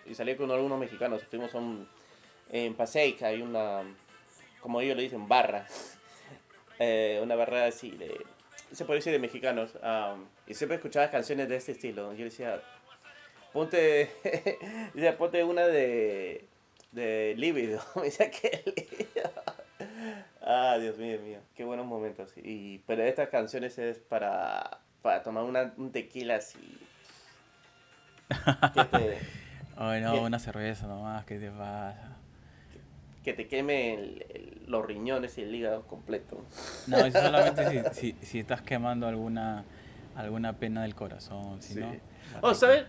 y 0.07 0.15
salí 0.15 0.37
con 0.37 0.51
algunos 0.51 0.79
mexicanos. 0.79 1.25
Fuimos 1.25 1.55
a 1.55 1.59
un, 1.59 1.89
en 2.51 2.77
hay 3.23 3.43
una, 3.43 3.83
como 4.65 4.81
ellos 4.81 4.97
le 4.97 5.03
dicen, 5.03 5.29
barra. 5.29 5.67
Eh, 6.79 7.21
una 7.23 7.35
barra 7.37 7.67
así 7.67 7.91
de, 7.91 8.25
se 8.73 8.87
puede 8.87 9.01
decir 9.01 9.13
de 9.13 9.19
mexicanos. 9.19 9.75
um, 9.83 10.25
y 10.47 10.55
siempre 10.55 10.77
escuchaba 10.77 11.11
canciones 11.11 11.51
de 11.51 11.57
este 11.57 11.73
estilo. 11.73 12.15
Yo 12.15 12.25
decía, 12.25 12.63
ponte, 13.53 14.11
decía, 14.95 15.19
ponte 15.19 15.45
una 15.45 15.67
de, 15.67 16.47
de 16.93 17.35
Líbido. 17.37 17.83
Me 17.97 18.05
decía, 18.05 18.31
¿qué 18.31 18.63
Líbido? 18.65 19.31
Ah, 20.41 20.79
Dios 20.81 20.97
mío, 20.97 21.21
mío, 21.21 21.41
qué 21.55 21.65
buenos 21.65 21.85
momentos. 21.85 22.33
Y, 22.39 22.79
pero 22.87 23.03
estas 23.03 23.29
canciones 23.29 23.77
es 23.79 23.99
para, 23.99 24.79
para 25.03 25.23
tomar 25.23 25.45
una, 25.45 25.75
un 25.77 25.93
tequila 25.93 26.37
así. 26.37 26.79
Que 28.73 28.85
te, 28.85 29.19
Ay, 29.77 30.01
no, 30.01 30.23
una 30.23 30.39
cerveza 30.39 30.87
nomás, 30.87 31.27
¿qué 31.27 31.39
te 31.39 31.51
pasa? 31.51 32.17
que 33.25 33.33
te 33.33 33.49
queme 33.49 33.95
el- 33.95 34.27
el- 34.29 34.54
los 34.67 34.85
riñones 34.87 35.37
y 35.39 35.43
el 35.43 35.55
hígado 35.55 35.87
completo. 35.87 36.45
No, 36.87 36.99
eso 37.05 37.21
solamente 37.21 37.85
si, 37.93 38.13
si, 38.13 38.27
si 38.27 38.39
estás 38.41 38.63
quemando 38.63 39.07
alguna 39.07 39.65
alguna 40.17 40.53
pena 40.53 40.83
del 40.83 40.95
corazón, 40.95 41.61
si 41.61 41.75
Sí. 41.75 41.81
no... 41.81 41.93
Oh, 42.41 42.55
¿sabes? 42.55 42.85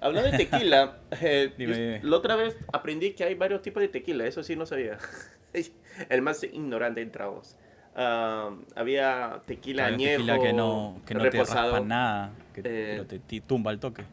Hablando 0.00 0.30
de 0.30 0.38
tequila, 0.38 0.96
eh, 1.20 1.52
Dime, 1.58 1.72
yo- 1.74 1.78
dime. 1.78 2.00
la 2.02 2.16
otra 2.16 2.36
vez 2.36 2.56
aprendí 2.72 3.12
que 3.12 3.24
hay 3.24 3.34
varios 3.34 3.60
tipos 3.60 3.82
de 3.82 3.88
tequila, 3.88 4.24
eso 4.26 4.42
sí 4.42 4.56
no 4.56 4.64
sabía. 4.64 4.96
El 6.08 6.22
más 6.22 6.42
ignorante 6.44 7.02
en 7.02 7.10
tragos. 7.10 7.56
Ah, 7.94 8.56
había 8.76 9.42
tequila 9.46 9.88
un 9.88 9.94
añejo, 9.94 10.22
tequila 10.24 10.38
que 10.40 10.52
no, 10.54 10.96
que 11.06 11.14
no 11.14 11.20
te 11.24 11.30
reposado. 11.30 11.72
raspa 11.72 11.86
nada, 11.86 12.32
que, 12.54 12.60
Eh, 12.64 12.88
pero 12.92 13.06
te, 13.06 13.18
te 13.18 13.40
tumba 13.42 13.72
el 13.72 13.78
toque. 13.78 14.04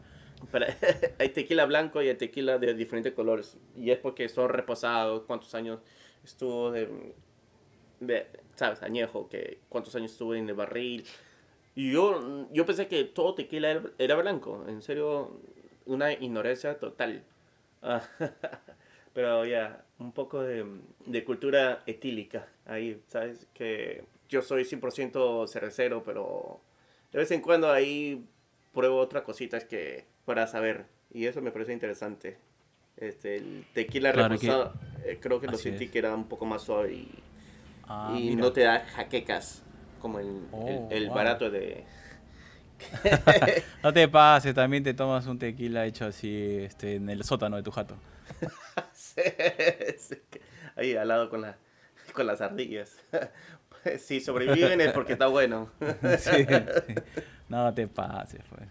Pero 0.52 0.66
hay 1.18 1.28
tequila 1.30 1.64
blanco 1.64 2.02
y 2.02 2.08
hay 2.08 2.16
tequila 2.16 2.58
de 2.58 2.74
diferentes 2.74 3.12
colores. 3.14 3.56
Y 3.76 3.90
es 3.90 3.98
porque 3.98 4.28
son 4.28 4.50
reposados, 4.50 5.22
cuántos 5.26 5.54
años 5.54 5.80
estuvo 6.28 6.70
de, 6.70 6.88
de, 8.00 8.26
¿sabes? 8.54 8.82
Añejo, 8.82 9.28
que 9.28 9.58
cuántos 9.68 9.94
años 9.96 10.12
estuvo 10.12 10.34
en 10.34 10.48
el 10.48 10.54
barril. 10.54 11.04
Y 11.74 11.92
yo, 11.92 12.48
yo 12.52 12.66
pensé 12.66 12.88
que 12.88 13.04
todo 13.04 13.34
tequila 13.34 13.82
era, 13.98 14.16
blanco. 14.16 14.64
En 14.68 14.82
serio, 14.82 15.40
una 15.86 16.12
ignorancia 16.12 16.78
total. 16.78 17.22
Ah, 17.82 18.02
Pero 19.14 19.44
ya, 19.44 19.84
un 19.98 20.12
poco 20.12 20.42
de, 20.42 20.64
de 21.06 21.24
cultura 21.24 21.82
etílica 21.86 22.46
ahí, 22.66 23.00
¿sabes? 23.08 23.46
Que 23.54 24.04
yo 24.28 24.42
soy 24.42 24.62
100% 24.64 25.48
cervecero, 25.48 26.04
pero 26.04 26.60
de 27.10 27.18
vez 27.18 27.30
en 27.32 27.40
cuando 27.40 27.72
ahí 27.72 28.24
pruebo 28.72 28.98
otras 28.98 29.24
cositas 29.24 29.64
que 29.64 30.04
para 30.24 30.46
saber. 30.46 30.86
Y 31.12 31.26
eso 31.26 31.40
me 31.40 31.50
parece 31.50 31.72
interesante. 31.72 32.36
Este, 32.96 33.36
el 33.36 33.64
tequila 33.72 34.12
Claro 34.12 34.38
que- 34.38 34.46
reposado, 34.46 34.74
eh, 35.04 35.18
creo 35.20 35.40
que 35.40 35.48
lo 35.48 35.56
Así 35.56 35.58
sentí 35.58 35.70
es. 35.70 35.90
que 35.90 35.98
era 35.98 36.14
un 36.14 36.28
poco 36.28 36.46
más 36.46 36.62
suave 36.62 36.94
y, 36.94 37.24
Ah, 37.88 38.16
y 38.30 38.36
no 38.36 38.52
te 38.52 38.62
da 38.62 38.80
jaquecas 38.86 39.62
como 40.00 40.20
el, 40.20 40.46
Oh, 40.52 40.66
el, 40.66 40.86
el 40.90 41.04
wow. 41.06 41.10
barato 41.10 41.50
de... 41.50 41.84
No 43.82 43.92
te 43.92 44.08
pases, 44.08 44.54
también 44.54 44.82
te 44.82 44.94
tomas 44.94 45.26
un 45.26 45.38
tequila 45.38 45.86
hecho 45.86 46.06
así 46.06 46.58
este, 46.60 46.96
en 46.96 47.08
el 47.10 47.22
sótano 47.24 47.56
de 47.56 47.62
tu 47.62 47.70
jato. 47.70 47.96
Ahí 50.76 50.94
al 50.96 51.08
lado 51.08 51.28
con, 51.30 51.40
la, 51.42 51.56
con 52.14 52.26
las 52.26 52.40
ardillas. 52.40 52.96
Pues, 53.84 54.02
si 54.04 54.20
sobreviven 54.20 54.80
es 54.80 54.90
porque 54.90 55.12
está 55.12 55.28
bueno. 55.28 55.70
Sí, 56.16 56.44
sí. 56.46 56.64
No 57.48 57.72
te 57.74 57.86
pases, 57.88 58.40
pues. 58.50 58.68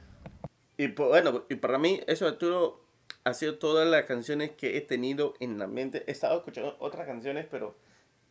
Y 0.78 0.90
po- 0.90 1.08
bueno, 1.10 1.46
y 1.50 1.56
para 1.56 1.78
mí 1.80 2.02
eso 2.08 2.28
Arturo 2.28 2.87
ha 3.28 3.34
sido 3.34 3.58
todas 3.58 3.88
las 3.88 4.06
canciones 4.06 4.52
que 4.52 4.78
he 4.78 4.82
tenido 4.82 5.34
en 5.40 5.60
la 5.60 5.68
mente. 5.68 6.04
He 6.08 6.12
estado 6.12 6.38
escuchando 6.38 6.76
otras 6.80 7.06
canciones, 7.06 7.46
pero 7.50 7.76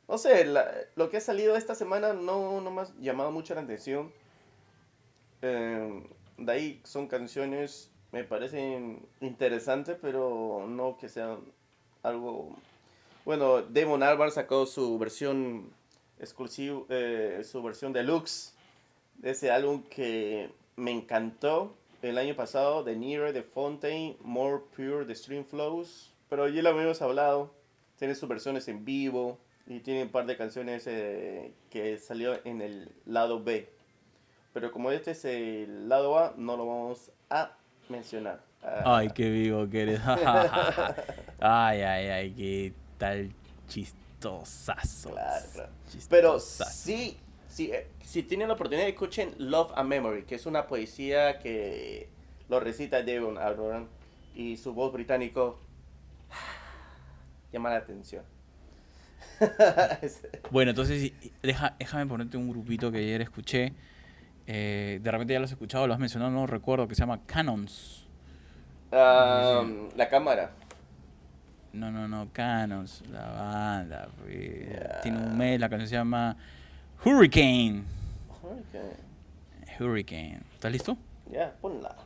no 0.09 0.19
sé, 0.19 0.45
la- 0.47 0.73
lo 0.95 1.11
que 1.11 1.19
ha 1.19 1.21
salido 1.21 1.57
esta 1.57 1.75
semana 1.75 2.13
no, 2.13 2.61
no 2.61 2.71
me 2.71 2.83
ha 2.83 2.87
llamado 3.01 3.31
mucho 3.31 3.55
la 3.55 3.61
atención. 3.63 4.11
Eh, 5.43 6.03
de 6.39 6.53
ahí 6.53 6.81
son 6.85 7.09
canciones, 7.09 7.91
me 8.13 8.25
parecen 8.25 9.07
interesantes, 9.21 9.97
pero 10.01 10.65
no 10.69 10.97
que 10.99 11.09
sean 11.09 11.41
algo... 12.03 12.57
Bueno, 13.25 13.63
Damon 13.63 14.03
Albarn 14.03 14.31
sacó 14.33 14.67
su 14.67 14.99
versión 14.99 15.71
exclusiva, 16.21 16.83
eh, 16.89 17.43
su 17.45 17.63
versión 17.63 17.93
deluxe 17.93 18.55
de 19.17 19.31
ese 19.31 19.51
álbum 19.51 19.83
que 19.83 20.51
me 20.77 20.91
encantó 20.93 21.75
el 22.07 22.19
año 22.19 22.35
pasado, 22.35 22.85
The 22.85 22.97
Nearer 22.97 23.33
the 23.33 23.43
Fountain, 23.43 24.17
More 24.21 24.63
Pure 24.75 25.05
the 25.07 25.15
Stream 25.15 25.45
Flows. 25.45 26.15
Pero 26.29 26.49
ya 26.49 26.63
lo 26.63 26.71
habíamos 26.71 27.01
hablado, 27.03 27.55
tiene 27.99 28.15
sus 28.15 28.29
versiones 28.29 28.69
en 28.69 28.85
vivo 28.85 29.39
y 29.67 29.81
tiene 29.81 30.03
un 30.03 30.09
par 30.11 30.27
de 30.27 30.37
canciones 30.37 30.87
eh, 30.87 31.53
que 31.71 31.99
salió 31.99 32.39
en 32.45 32.63
el 32.63 32.93
lado 33.05 33.43
B. 33.43 33.73
Pero 34.53 34.73
como 34.73 34.91
este 34.91 35.13
es 35.13 35.25
el 35.25 35.89
lado 35.89 36.19
A, 36.19 36.35
no 36.37 36.57
lo 36.57 36.67
vamos 36.67 37.13
a 37.31 37.53
mencionar. 37.89 38.41
Ah, 38.63 38.99
Ay, 38.99 39.11
qué 39.15 39.31
vivo 39.31 39.69
que 39.69 39.83
eres. 39.83 40.01
ay, 41.39 41.81
ay, 41.83 42.07
ay, 42.09 42.33
qué 42.33 42.73
tal 42.99 43.31
chistosazo. 43.69 45.11
Claro, 45.11 45.47
claro. 45.53 45.73
Pero 46.09 46.41
sí, 46.41 47.19
sí, 47.57 47.71
eh, 47.73 47.87
si 48.03 48.23
tienen 48.23 48.49
la 48.49 48.55
oportunidad, 48.55 48.87
escuchen 48.87 49.35
Love 49.39 49.73
and 49.77 49.89
Memory, 49.89 50.25
que 50.25 50.35
es 50.35 50.45
una 50.45 50.67
poesía 50.67 51.39
que 51.39 52.11
lo 52.51 52.61
recita 52.61 53.03
Devon 53.03 53.39
Albarn 53.39 53.89
y 54.35 54.59
su 54.59 54.75
voz 54.75 54.93
británico. 54.93 55.59
llama 57.53 57.71
la 57.71 57.77
atención. 57.77 58.25
Bueno, 60.51 60.71
entonces 60.71 61.13
deja, 61.43 61.75
déjame 61.79 62.07
ponerte 62.07 62.37
un 62.37 62.49
grupito 62.51 62.93
que 62.93 62.99
ayer 62.99 63.23
escuché. 63.23 63.73
Eh, 64.47 65.01
de 65.03 65.11
repente 65.11 65.33
ya 65.33 65.41
lo 65.41 65.47
has 65.47 65.51
escuchado, 65.51 65.87
lo 65.87 65.95
has 65.95 65.99
mencionado, 65.99 66.31
no 66.31 66.47
recuerdo, 66.47 66.87
que 66.87 66.95
se 66.95 67.01
llama 67.01 67.21
Canons. 67.27 68.07
Um, 68.93 69.89
la 69.97 70.09
cámara. 70.09 70.53
No, 71.73 71.91
no, 71.91 72.07
no, 72.07 72.29
Canons, 72.33 73.03
la 73.11 73.27
banda. 73.27 74.09
pues. 74.19 75.03
Tiene 75.03 75.19
un 75.19 75.37
mes, 75.37 75.59
la 75.59 75.69
canción 75.69 75.89
se 75.89 75.97
llama 75.97 76.37
Hurricane. 77.05 77.85
Ok, 78.43 79.81
Hurricane. 79.81 80.41
¿Estás 80.55 80.73
listo? 80.73 80.97
Ya, 81.31 81.55
ponla. 81.61 81.97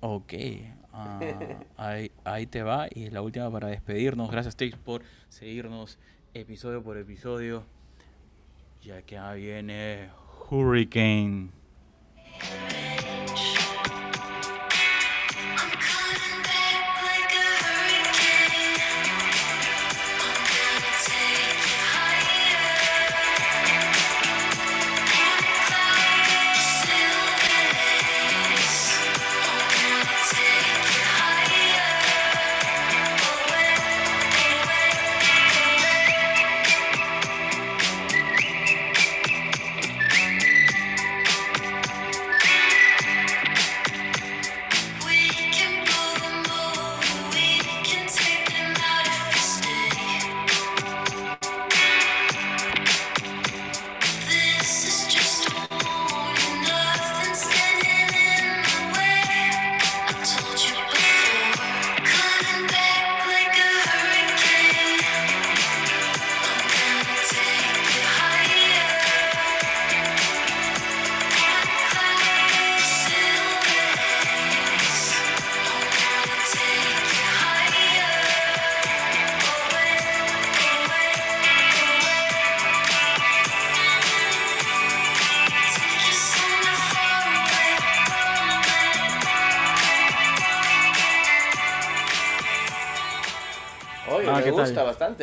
Ok. 0.00 0.32
ah, 0.92 1.20
ahí, 1.76 2.10
ahí 2.24 2.46
te 2.46 2.62
va. 2.62 2.86
Y 2.90 3.10
la 3.10 3.22
última 3.22 3.50
para 3.50 3.68
despedirnos. 3.68 4.30
Gracias, 4.30 4.56
Tex, 4.56 4.76
por 4.76 5.02
seguirnos 5.28 5.98
episodio 6.34 6.82
por 6.82 6.96
episodio. 6.98 7.64
Ya 8.82 9.02
que 9.02 9.18
ahí 9.18 9.42
viene 9.42 10.08
Hurricane. 10.50 11.50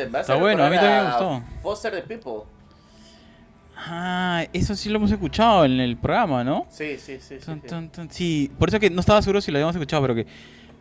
Hace 0.02 0.20
Está 0.20 0.34
bueno, 0.36 0.64
a 0.64 0.70
mí 0.70 0.76
también 0.76 1.02
me 1.02 1.08
a 1.08 1.10
gustó. 1.18 1.42
Foster 1.62 1.92
the 1.92 2.02
People. 2.02 2.44
Ah, 3.78 4.44
eso 4.52 4.74
sí 4.74 4.88
lo 4.88 4.96
hemos 4.96 5.10
escuchado 5.12 5.64
en 5.64 5.78
el 5.80 5.96
programa, 5.96 6.42
¿no? 6.42 6.66
Sí, 6.70 6.96
sí, 6.98 7.18
sí. 7.20 7.36
Tun, 7.44 7.60
sí. 7.60 7.66
tun, 7.68 7.88
tun. 7.90 8.10
Sí, 8.10 8.50
por 8.58 8.68
eso 8.70 8.80
que 8.80 8.88
no 8.88 9.00
estaba 9.00 9.20
seguro 9.20 9.40
si 9.40 9.50
lo 9.50 9.58
habíamos 9.58 9.76
escuchado, 9.76 10.02
pero 10.02 10.14
que 10.14 10.26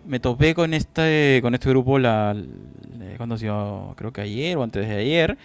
me 0.06 0.20
topé 0.20 0.56
con 0.56 0.74
este 0.74 1.40
con 1.42 1.54
este 1.54 1.70
grupo 1.70 2.00
la, 2.00 2.34
la- 2.34 3.18
¿cuándo 3.18 3.36
ha 3.36 3.38
sido? 3.38 3.94
Creo 3.98 4.14
que 4.14 4.22
ayer 4.22 4.56
o 4.58 4.64
antes 4.64 4.88
de 4.88 4.96
ayer 4.96 5.38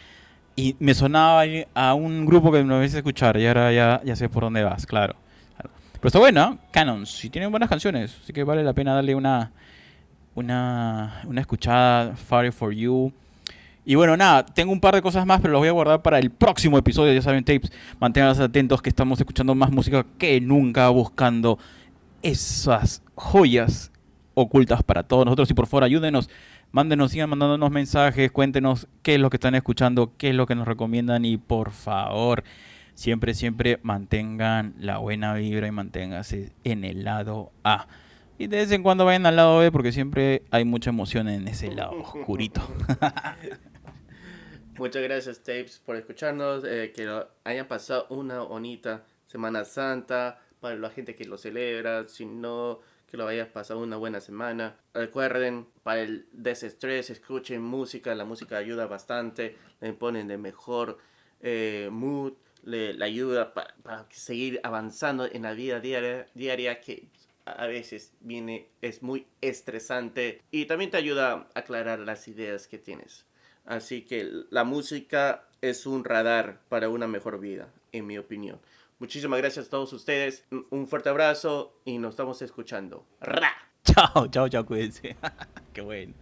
y 0.54 0.76
me 0.78 0.94
sonaba 0.94 1.42
a 1.74 1.94
un 1.94 2.24
grupo 2.26 2.52
que 2.52 2.62
me 2.62 2.74
habías 2.74 2.94
escuchar 2.94 3.36
y 3.38 3.46
ahora 3.46 3.72
ya, 3.72 4.00
ya 4.04 4.14
sé 4.14 4.28
por 4.28 4.44
dónde 4.44 4.62
vas, 4.62 4.86
claro. 4.86 5.14
claro. 5.56 5.70
Pero 5.94 6.06
está 6.08 6.18
buena, 6.18 6.58
Canons, 6.70 7.24
y 7.24 7.30
tienen 7.30 7.50
buenas 7.50 7.68
canciones, 7.68 8.16
así 8.22 8.32
que 8.32 8.44
vale 8.44 8.62
la 8.62 8.74
pena 8.74 8.94
darle 8.94 9.14
una 9.14 9.50
una 10.36 11.22
una 11.26 11.40
escuchada 11.40 12.14
Fire 12.16 12.52
for 12.52 12.72
You. 12.72 13.12
Y 13.90 13.96
bueno, 13.96 14.16
nada, 14.16 14.46
tengo 14.46 14.70
un 14.70 14.78
par 14.78 14.94
de 14.94 15.02
cosas 15.02 15.26
más, 15.26 15.40
pero 15.40 15.50
los 15.50 15.58
voy 15.58 15.68
a 15.68 15.72
guardar 15.72 16.00
para 16.00 16.20
el 16.20 16.30
próximo 16.30 16.78
episodio. 16.78 17.12
Ya 17.12 17.22
saben, 17.22 17.42
tapes, 17.42 17.72
manténganse 17.98 18.40
atentos 18.40 18.80
que 18.80 18.88
estamos 18.88 19.18
escuchando 19.18 19.52
más 19.56 19.72
música 19.72 20.06
que 20.16 20.40
nunca, 20.40 20.88
buscando 20.90 21.58
esas 22.22 23.02
joyas 23.16 23.90
ocultas 24.34 24.84
para 24.84 25.02
todos 25.02 25.24
nosotros. 25.24 25.50
Y 25.50 25.54
por 25.54 25.66
favor, 25.66 25.82
ayúdenos, 25.82 26.30
mándenos, 26.70 27.10
sigan 27.10 27.30
mandándonos 27.30 27.72
mensajes, 27.72 28.30
cuéntenos 28.30 28.86
qué 29.02 29.16
es 29.16 29.20
lo 29.20 29.28
que 29.28 29.38
están 29.38 29.56
escuchando, 29.56 30.12
qué 30.16 30.28
es 30.28 30.36
lo 30.36 30.46
que 30.46 30.54
nos 30.54 30.68
recomiendan. 30.68 31.24
Y 31.24 31.36
por 31.36 31.72
favor, 31.72 32.44
siempre, 32.94 33.34
siempre 33.34 33.80
mantengan 33.82 34.72
la 34.78 34.98
buena 34.98 35.34
vibra 35.34 35.66
y 35.66 35.72
manténganse 35.72 36.52
en 36.62 36.84
el 36.84 37.02
lado 37.02 37.50
A. 37.64 37.88
Y 38.38 38.46
de 38.46 38.58
vez 38.58 38.70
en 38.70 38.84
cuando 38.84 39.04
vayan 39.04 39.26
al 39.26 39.34
lado 39.34 39.58
B 39.58 39.72
porque 39.72 39.90
siempre 39.90 40.44
hay 40.52 40.64
mucha 40.64 40.90
emoción 40.90 41.28
en 41.28 41.48
ese 41.48 41.72
lado 41.72 41.90
oscurito. 42.00 42.62
Muchas 44.80 45.02
gracias, 45.02 45.40
Tapes, 45.40 45.78
por 45.78 45.96
escucharnos. 45.96 46.64
eh, 46.64 46.90
que 46.96 47.04
lo- 47.04 47.28
hayan 47.44 47.68
pasado 47.68 48.06
una 48.08 48.40
bonita 48.40 49.04
Semana 49.26 49.62
Santa. 49.66 50.40
Para 50.58 50.74
la 50.76 50.88
gente 50.88 51.14
que 51.14 51.26
lo 51.26 51.36
celebra. 51.36 52.08
Si 52.08 52.24
no, 52.24 52.80
que 53.06 53.18
lo 53.18 53.26
hayas 53.26 53.48
pasado 53.48 53.80
una 53.80 53.98
buena 53.98 54.20
semana. 54.22 54.78
Recuerden, 54.94 55.66
para 55.82 56.00
el 56.00 56.26
desestrés, 56.32 57.10
escuchen 57.10 57.60
música. 57.60 58.14
La 58.14 58.24
música 58.24 58.56
ayuda 58.56 58.86
bastante. 58.86 59.54
Le 59.82 59.92
ponen 59.92 60.28
de 60.28 60.38
mejor 60.38 60.96
eh, 61.42 61.90
mood. 61.92 62.32
Le, 62.64 62.96
ayuda 63.04 63.52
para, 63.52 63.74
para 63.82 64.06
seguir 64.10 64.60
avanzando 64.62 65.26
en 65.26 65.42
la 65.42 65.52
vida 65.52 65.80
diaria, 65.80 66.26
diaria 66.34 66.80
que 66.80 67.06
a 67.44 67.66
veces 67.66 68.14
viene, 68.20 68.68
es 68.80 69.02
muy 69.02 69.26
estresante. 69.42 70.40
Y 70.50 70.64
también 70.64 70.90
te 70.90 70.96
ayuda 70.96 71.32
a 71.54 71.58
aclarar 71.58 71.98
las 71.98 72.28
ideas 72.28 72.66
que 72.66 72.78
tienes. 72.78 73.26
Así 73.70 74.02
que 74.02 74.28
la 74.50 74.64
música 74.64 75.44
es 75.60 75.86
un 75.86 76.02
radar 76.04 76.60
para 76.68 76.88
una 76.88 77.06
mejor 77.06 77.38
vida, 77.38 77.68
en 77.92 78.04
mi 78.06 78.18
opinión. 78.18 78.58
Muchísimas 78.98 79.38
gracias 79.38 79.68
a 79.68 79.70
todos 79.70 79.92
ustedes. 79.92 80.44
Un- 80.70 80.88
fuerte 80.88 81.08
abrazo 81.08 81.72
y 81.84 81.98
nos 81.98 82.10
estamos 82.10 82.42
escuchando. 82.42 83.06
¡Ra! 83.20 83.52
chao, 83.84 84.26
chao, 84.26 84.48
chao, 84.48 84.66
cuídense. 84.66 85.16
Qué 85.72 85.82
bueno. 85.82 86.14